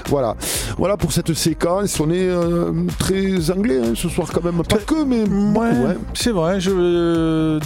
[0.07, 0.35] Voilà,
[0.77, 1.99] voilà pour cette séquence.
[1.99, 5.23] On est euh, très anglais hein, ce soir quand même, pas que, mais
[5.57, 5.97] Ouais, ouais.
[6.13, 6.59] c'est vrai.
[6.59, 7.59] Je, euh,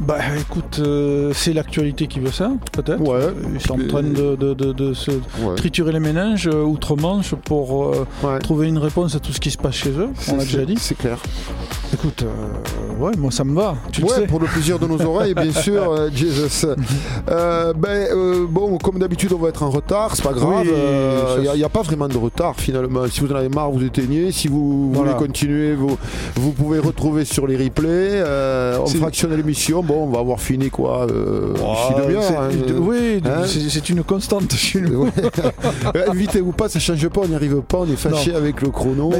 [0.00, 3.00] bah, écoute, euh, c'est l'actualité qui veut ça, peut-être.
[3.00, 3.26] Ouais.
[3.54, 5.10] Ils sont en train de, de- de- de se
[5.56, 9.58] triturer les méninges euh, outre-Manche pour euh, trouver une réponse à tout ce qui se
[9.58, 10.08] passe chez eux.
[10.30, 10.76] On l'a déjà dit.
[10.78, 11.18] C'est clair.
[11.92, 13.74] Écoute, euh, ouais, moi ça me va.
[13.92, 14.26] Tu le ouais, sais.
[14.26, 16.66] pour le plaisir de nos oreilles, bien sûr, euh, Jesus.
[17.28, 20.66] Euh, ben, euh, bon, comme d'habitude, on va être en retard, c'est pas grave.
[21.42, 23.06] Il n'y a, pas vraiment de retard finalement.
[23.10, 24.32] Si vous en avez marre, vous éteignez.
[24.32, 25.12] Si vous Voilà.
[25.12, 25.98] voulez continuer, vous,
[26.36, 28.22] vous pouvez retrouver sur les replays.
[28.80, 29.82] On fractionne l'émission.
[29.82, 31.06] Bon, on va avoir fini quoi.
[31.08, 31.12] Hein.
[32.78, 35.08] oui, Hein c'est une constante chez nous.
[36.08, 38.70] Invitez ou pas, ça change pas, on n'y arrive pas, on est fâché avec le
[38.70, 39.10] chrono.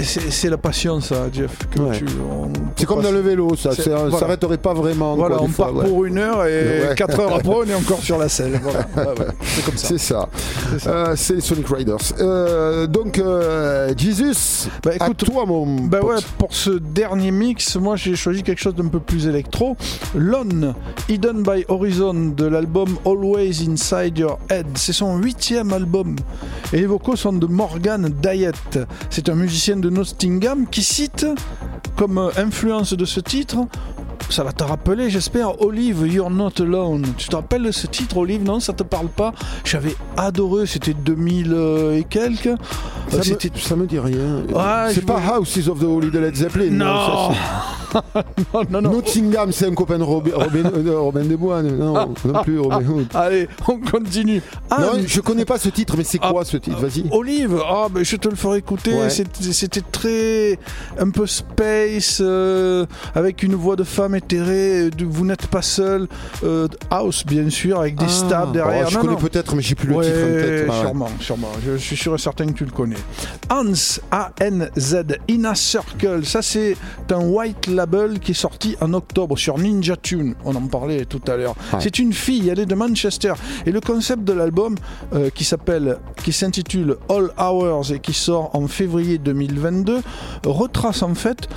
[0.00, 1.51] C'est la passion, ça, Jeff.
[1.70, 1.98] Que Ouais.
[1.98, 3.72] tu- on peut C'est comme dans le vélo, ça.
[3.72, 4.18] Ça voilà.
[4.18, 5.14] s'arrêterait pas vraiment.
[5.16, 5.88] Voilà, quoi, on fois, part ouais.
[5.88, 6.94] pour une heure et Ouais.
[6.96, 8.60] 4 heures après, on est encore sur la selle.
[8.94, 9.14] Voilà.
[9.42, 9.88] C'est comme ça.
[9.88, 10.28] C'est ça.
[10.86, 11.96] Euh, c'est Sonic Riders.
[12.20, 16.10] Euh, donc, euh, Jesus, Bah, à écoute, toi, mon Bah pote.
[16.10, 19.76] ouais, pour ce dernier mix, moi j'ai choisi quelque chose d'un peu plus électro.
[20.14, 20.74] Lone,
[21.08, 24.66] Hidden by Horizon de l'album Always Inside Your Head.
[24.74, 26.16] C'est son huitième album.
[26.72, 28.78] Et les vocaux sont de Morgan Diet.
[29.10, 31.26] C'est un musicien de Nottingham qui cite
[31.96, 33.58] comme euh, influence de ce titre
[34.30, 37.04] ça va te rappeler, j'espère, Olive, You're Not Alone.
[37.18, 38.42] Tu te rappelles de ce titre, Olive?
[38.42, 39.34] Non, ça te parle pas?
[39.62, 42.46] J'avais adoré, c'était 2000 euh, et quelques.
[42.46, 42.56] Euh,
[43.10, 44.36] Ça, c'était me, ça me dit rien.
[44.48, 46.70] Ouais, c'est pas veux- Houses of the Holy de Led Zeppelin.
[46.70, 46.86] Non.
[46.86, 48.90] ça, c'est- non, non, non.
[48.92, 51.62] Nottingham, c'est un copain de Robin, Robin, euh, Robin des Bois.
[51.62, 53.06] Non, non plus Robin Hood.
[53.14, 54.42] Allez, on continue.
[54.70, 56.78] Ah, non, mais- je connais pas ce titre, mais c'est quoi ce titre?
[56.78, 57.04] Vas-y.
[57.10, 58.92] Olive, ah, ben, je te le ferai écouter.
[58.94, 59.10] Ouais.
[59.10, 60.58] C'était très.
[60.98, 64.90] un peu space, euh, avec une voix de femme éthérée.
[64.90, 66.08] de Vous n'êtes pas seul.
[66.44, 68.86] euh, house, bien sûr, avec des Ah, stabs derrière.
[68.86, 70.66] oh, je connais peut-être, mais j'ai plus le Ouais, titre en tête.
[70.68, 70.80] Ah ouais.
[70.80, 71.48] sûrement, sûrement.
[71.64, 72.96] Je suis sûr et certain que tu le connais.
[73.50, 73.72] Hans,
[74.10, 76.24] A-N-Z, Inner Circle.
[76.24, 76.76] Ça, c'est
[77.10, 80.36] un white label qui est sorti en octobre sur Ninja Tune.
[80.44, 81.56] On en parlait tout à l'heure.
[81.72, 81.80] Ouais.
[81.80, 83.32] C'est une fille, elle est de Manchester.
[83.66, 84.76] Et le concept de l'album,
[85.14, 90.00] euh, qui s'appelle, qui s'intitule All Hours et qui sort en février 2022,
[90.46, 91.48] retrace en fait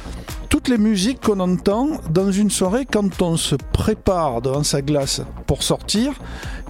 [0.49, 5.21] toutes les musiques qu'on entend dans une soirée quand on se prépare devant sa glace
[5.45, 6.13] pour sortir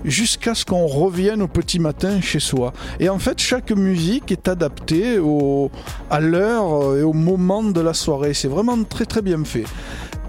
[0.05, 2.73] jusqu'à ce qu'on revienne au petit matin chez soi.
[2.99, 5.19] Et en fait, chaque musique est adaptée
[6.09, 8.33] à l'heure et au moment de la soirée.
[8.33, 9.65] C'est vraiment très très bien fait.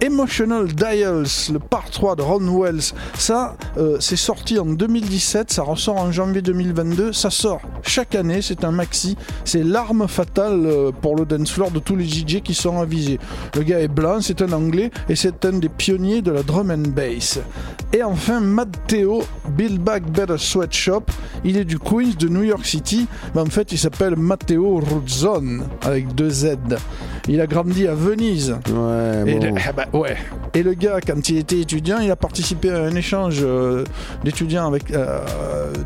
[0.00, 5.62] Emotional Dials, le part 3 de Ron Wells, ça euh, c'est sorti en 2017, ça
[5.62, 10.90] ressort en janvier 2022, ça sort chaque année, c'est un maxi, c'est l'arme fatale euh,
[10.92, 13.18] pour le dance floor de tous les DJ qui sont avisés.
[13.54, 16.70] Le gars est blanc, c'est un anglais et c'est un des pionniers de la drum
[16.70, 17.38] and bass.
[17.92, 21.04] Et enfin Matteo Build Back Better Sweatshop,
[21.44, 25.60] il est du Queens de New York City, mais en fait il s'appelle Matteo Ruzzon
[25.82, 26.56] avec deux Z.
[27.28, 28.56] Il a grandi à Venise.
[28.68, 29.46] Ouais, Et bon.
[29.46, 30.16] le, bah ouais.
[30.54, 33.84] Et le gars, quand il était étudiant, il a participé à un échange euh,
[34.24, 35.20] d'étudiants avec euh,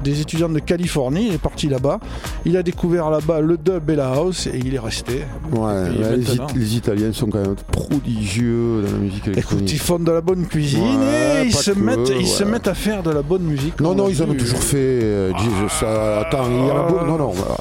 [0.05, 1.27] des étudiants de Californie.
[1.29, 1.99] Il est parti là-bas.
[2.45, 5.25] Il a découvert là-bas le dub et la house et il est resté.
[5.53, 9.73] Ouais, les, It- les Italiens sont quand même prodigieux dans la musique Écoute, électronique.
[9.73, 12.25] ils font de la bonne cuisine Ouais, et ils se que, mettent, ils ouais.
[12.25, 13.81] se mettent à faire de la bonne musique.
[13.81, 14.77] Non, On non, a ils en ont toujours fait.
[15.03, 15.49] euh, dis-
[15.81, 17.05] ça, attends, il y a beaucoup.
[17.07, 17.29] Non, non.
[17.31, 17.57] voilà.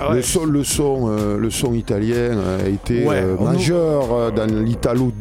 [0.00, 0.16] Ah ouais.
[0.16, 4.32] Le son, le son, euh, le son italien a été Ouais, euh, on nous- majeur
[4.32, 5.12] dans l'italo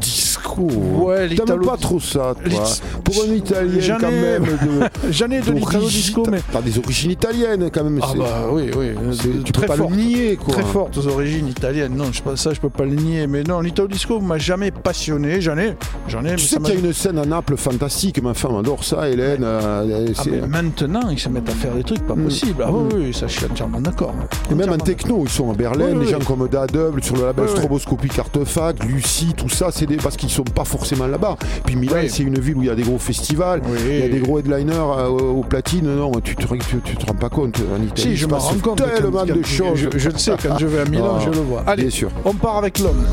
[0.66, 2.64] Ouais, T'aimes l'italo- pas trop ça, toi
[3.04, 4.44] Pour un italien, quand même.
[4.44, 6.40] De, J'en ai de l'italo disco, mais.
[6.52, 8.00] T'as des origines italiennes, quand même.
[8.02, 8.88] Ah bah oui, oui.
[8.90, 9.14] euh,
[9.44, 10.54] tu peux pas le nier, quoi.
[10.54, 11.96] Très fortes origines italiennes.
[11.96, 12.06] Non,
[12.36, 13.28] ça, je peux pas le nier.
[13.28, 15.42] Mais non, l'italo disco m'a jamais passionné.
[15.42, 15.76] J'en ai,
[16.08, 16.36] j'en ai.
[16.36, 19.44] Tu sais qu'il y a une scène à Naples fantastique, ma femme adore ça, Hélène.
[19.44, 22.24] euh, Ah, maintenant, ils se mettent à faire des trucs pas Mm.
[22.24, 22.64] possibles.
[22.66, 23.02] Ah oui, Mm.
[23.06, 24.14] oui, ça, je suis entièrement d'accord.
[24.52, 26.08] Et même en techno, ils sont à Berlin, oui.
[26.08, 27.48] gens comme Double sur le label.
[27.50, 29.98] Stroboscopic Artefact, Lucie, tout ça, c'est des...
[29.98, 31.36] parce qu'ils sont pas forcément là-bas.
[31.66, 32.10] Puis Milan, Oui.
[32.10, 33.78] c'est une ville où il y a des gros festivals, Oui.
[33.90, 35.86] il y a des gros headliners euh, au platine.
[35.96, 37.58] Non, tu te, tu, tu te rends pas compte.
[37.76, 38.84] En Italie, Si, je me rends compte.
[38.84, 39.78] tellement de quand- choses.
[39.92, 41.64] Je, je le sais, quand je vais à Milan, Ah, je le vois.
[41.68, 42.10] Allez, bien sûr.
[42.26, 43.04] on part avec l'homme.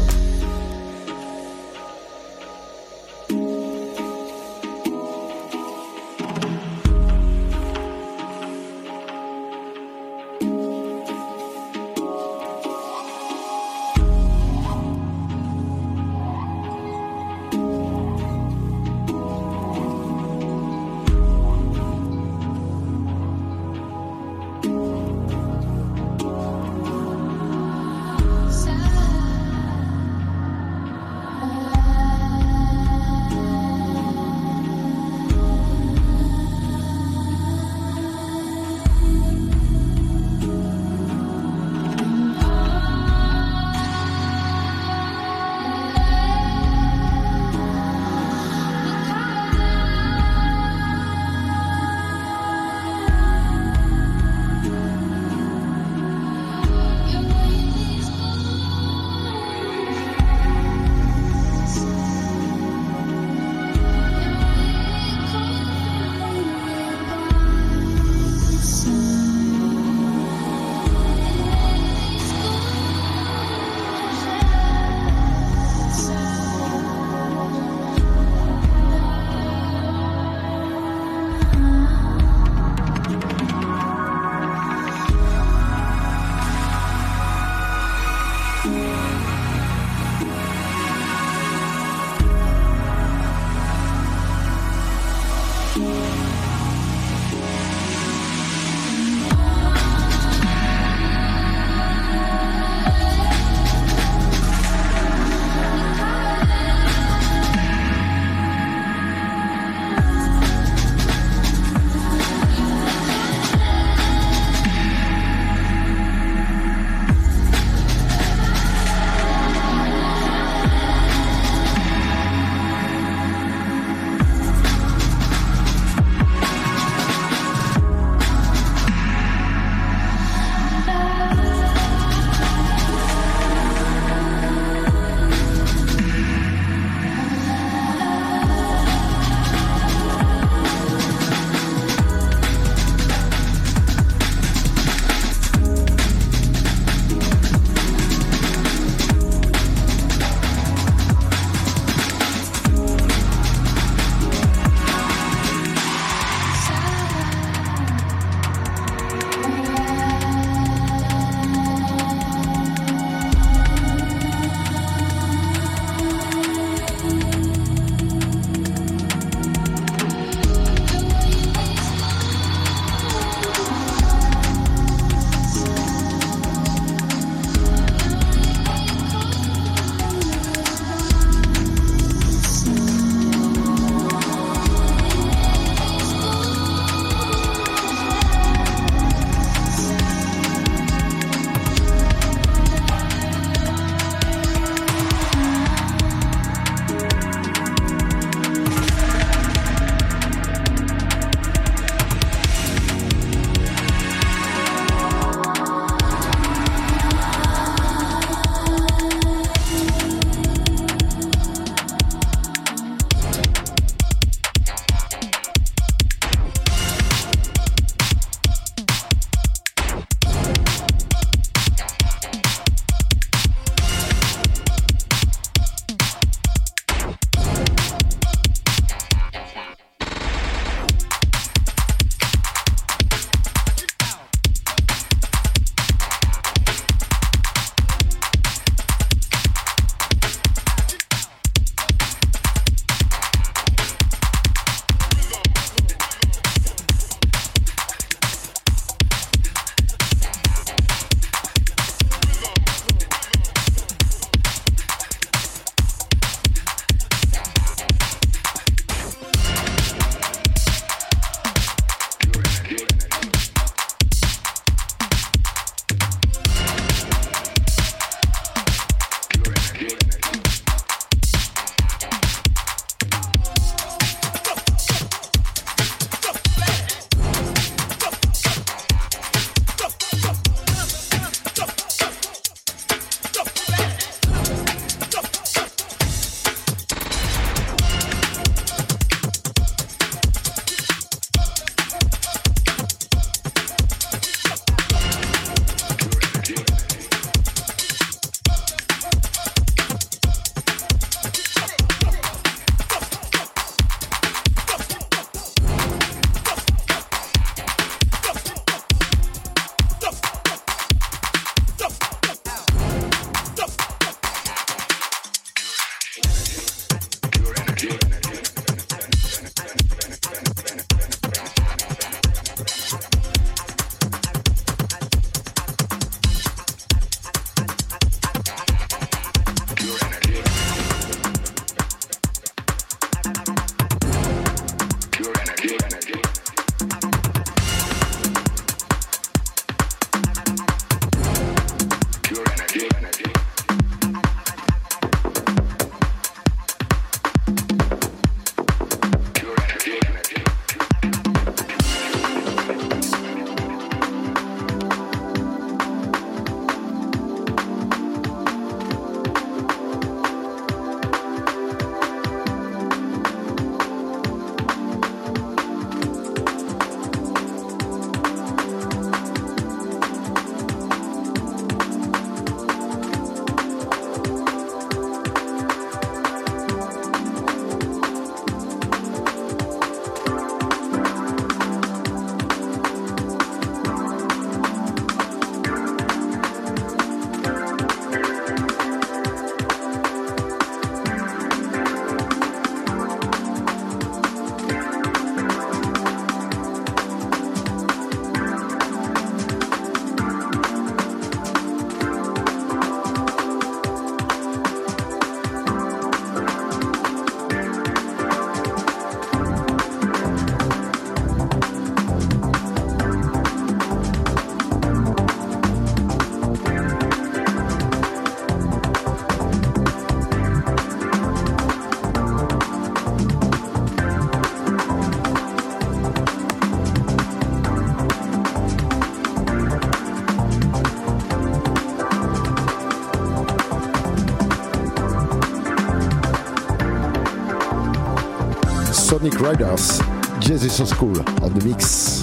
[439.29, 440.01] Sonic Riders,
[440.41, 442.18] Jesus School on the mix.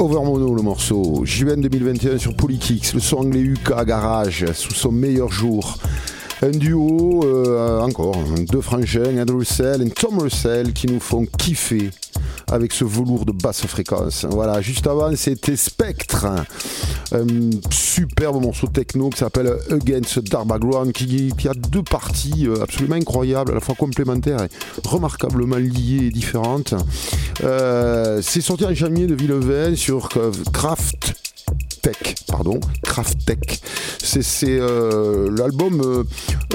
[0.00, 5.30] Overmono le morceau, juin 2021 sur Polykix, le son anglais UK Garage sous son meilleur
[5.30, 5.78] jour.
[6.42, 8.16] Un duo, euh, encore,
[8.50, 11.90] deux frangins, Andrew Russell et Tom Russell qui nous font kiffer
[12.50, 14.26] avec ce velours de basse fréquence.
[14.28, 16.26] Voilà, juste avant c'était Spectre,
[17.14, 22.96] un superbe morceau techno qui s'appelle Against Dark Background qui, a deux parties euh, absolument
[22.96, 24.48] incroyables, à la fois complémentaires et
[24.84, 26.74] remarquablement liées et différentes.
[27.42, 30.08] Euh, c'est sorti en janvier de Villeven sur
[30.52, 31.23] Craft
[32.28, 33.60] Pardon, Craft Tech.
[34.02, 36.04] C'est euh, l'album euh,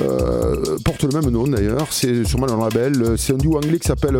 [0.01, 1.88] euh, porte le même nom d'ailleurs.
[1.91, 3.16] C'est sûrement un label.
[3.17, 4.17] C'est un duo anglais qui s'appelle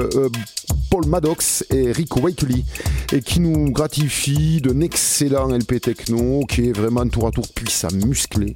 [0.92, 2.64] Paul Maddox et Rick Wakely
[3.12, 7.90] et qui nous gratifie d'un excellent LP techno qui est vraiment tour à tour puissant,
[8.06, 8.56] musclé,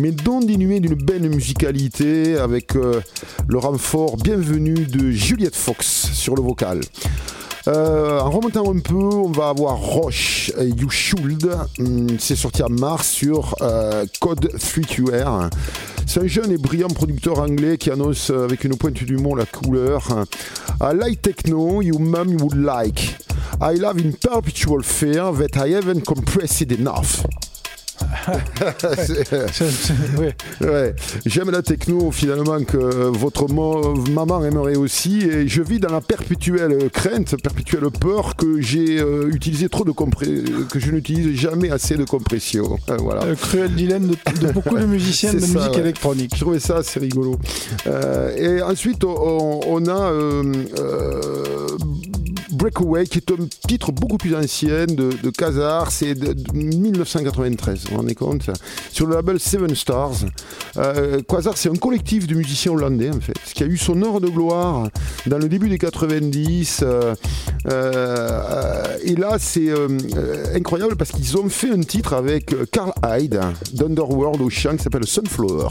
[0.00, 6.42] mais dont dénué d'une belle musicalité avec le renfort bienvenu de Juliette Fox sur le
[6.42, 6.80] vocal.
[7.68, 11.50] Euh, en remontant un peu, on va avoir Roche, euh, You Should.
[11.78, 15.50] Hum, C'est sorti en mars sur euh, Code 3QR.
[16.06, 19.44] C'est un jeune et brillant producteur anglais qui annonce euh, avec une pointe d'humour la
[19.44, 20.08] couleur.
[20.80, 23.16] I like techno, you mum would like.
[23.60, 27.26] I love in perpetual fear that I haven't compressed enough.
[30.18, 30.34] ouais.
[30.60, 30.94] Ouais.
[31.26, 36.00] J'aime la techno finalement que votre mo- maman aimerait aussi et je vis dans la
[36.00, 39.92] perpétuelle crainte, perpétuelle peur que j'ai euh, utilisé trop de
[40.68, 42.78] que je n'utilise jamais assez de compression.
[42.88, 43.24] Euh, voilà.
[43.26, 45.80] Le cruel dilemme de, de beaucoup de musiciens de ça, musique ouais.
[45.80, 46.30] électronique.
[46.34, 47.36] Je trouvais ça assez rigolo.
[47.86, 50.42] Euh, et ensuite, on, on a euh,
[50.78, 51.66] euh,
[52.58, 57.84] Breakaway, qui est un titre beaucoup plus ancien de, de Kazar, c'est de, de 1993,
[57.84, 58.50] vous vous rendez compte
[58.90, 60.24] Sur le label Seven Stars.
[60.76, 64.20] Euh, Quasar, c'est un collectif de musiciens hollandais, en fait, qui a eu son heure
[64.20, 64.88] de gloire
[65.26, 66.80] dans le début des 90.
[66.82, 67.14] euh,
[67.66, 72.64] euh, et là, c'est euh, euh, incroyable parce qu'ils ont fait un titre avec euh,
[72.70, 73.40] Carl Hyde
[73.72, 75.68] d'Underworld au chant qui s'appelle Sunflower.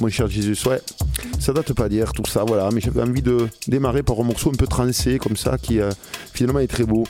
[0.00, 0.80] Mon cher Jésus, ouais.
[1.40, 2.68] Ça date pas d'hier tout ça, voilà.
[2.72, 5.80] Mais j'avais envie de démarrer par un morceau un peu trancé comme ça qui
[6.32, 7.04] finalement est très beau.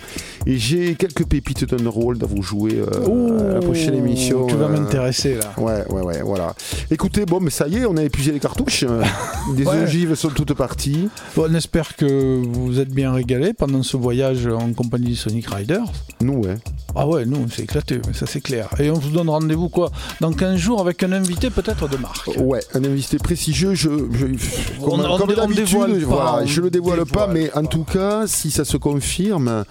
[0.47, 4.47] Et j'ai quelques pépites d'Underworld à vous jouer euh, à la prochaine émission.
[4.47, 5.53] Tu vas euh, m'intéresser là.
[5.59, 6.55] Ouais, ouais, ouais, voilà.
[6.91, 8.85] Écoutez, bon, mais ça y est, on a épuisé les cartouches.
[9.65, 9.83] Ouais.
[9.85, 11.09] ogives sont toutes parties.
[11.37, 15.15] Bon, on espère que vous vous êtes bien régalés pendant ce voyage en compagnie de
[15.17, 15.85] Sonic Riders.
[16.21, 16.57] Nous, ouais.
[16.95, 18.69] Ah ouais, nous, on s'est éclaté, mais ça c'est clair.
[18.79, 19.91] Et on vous donne rendez-vous quoi
[20.21, 22.31] Dans 15 jours avec un invité peut-être de marque.
[22.39, 24.27] Ouais, un invité prestigieux, je, je-
[24.81, 27.51] On- comme, on- comme on d'habitude, dévoile pas, voilà, on je le dévoile, pas, mais
[27.55, 29.65] en tout cas, si ça se confirme,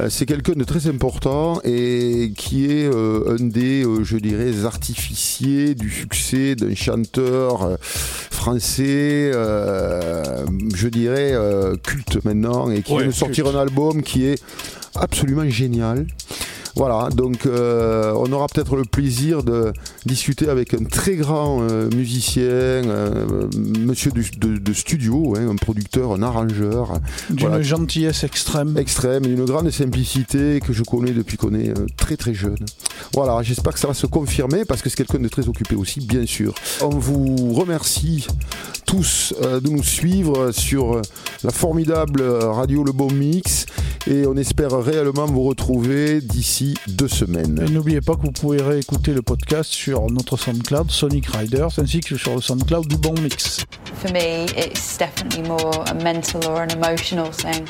[0.00, 4.64] euh, c'est quelqu'un de très important et qui est euh, un des, euh, je dirais,
[4.64, 11.34] artificiers du succès d'un chanteur euh, français, je dirais,
[11.82, 13.56] culte maintenant et qui Ouais, vient de sortir culte.
[13.56, 14.40] un album qui est
[14.94, 16.06] absolument génial.
[16.74, 19.72] Voilà, donc euh, on aura peut-être le plaisir de
[20.06, 23.46] discuter avec un très grand euh, musicien, euh,
[23.78, 26.94] monsieur du- de, de studio, hein, un producteur, un arrangeur.
[27.30, 28.76] D'une Voilà, gentillesse extrême.
[28.78, 32.56] extrême, d'une grande simplicité que je connais depuis qu'on est très très jeune.
[33.12, 36.00] Voilà, j'espère que ça va se confirmer parce que c'est quelqu'un de très occupé aussi,
[36.00, 36.54] bien sûr.
[36.80, 38.26] On vous remercie
[38.86, 41.00] tous de nous suivre sur
[41.44, 43.66] la formidable radio Le Bon Mix
[44.06, 47.62] et on espère réellement vous retrouver d'ici deux semaines.
[47.66, 52.00] Et n'oubliez pas que vous pouvez réécouter le podcast sur notre SoundCloud, Sonic Riders, ainsi
[52.00, 53.64] que sur le SoundCloud du Bon Mix.
[53.96, 57.68] For me, it's definitely more a mental or an emotional thing.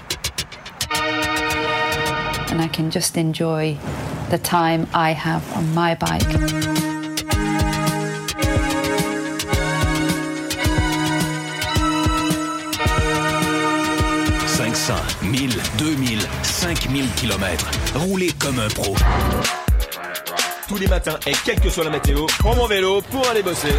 [2.50, 3.76] And I can just enjoy
[4.30, 6.91] the time I have on my bike.
[14.92, 17.70] 500, 1000, 2000, 5000 km.
[17.94, 18.94] Roulez comme un pro.
[20.68, 23.74] Tous les matins et quelle que soit la météo, prends mon vélo pour aller bosser.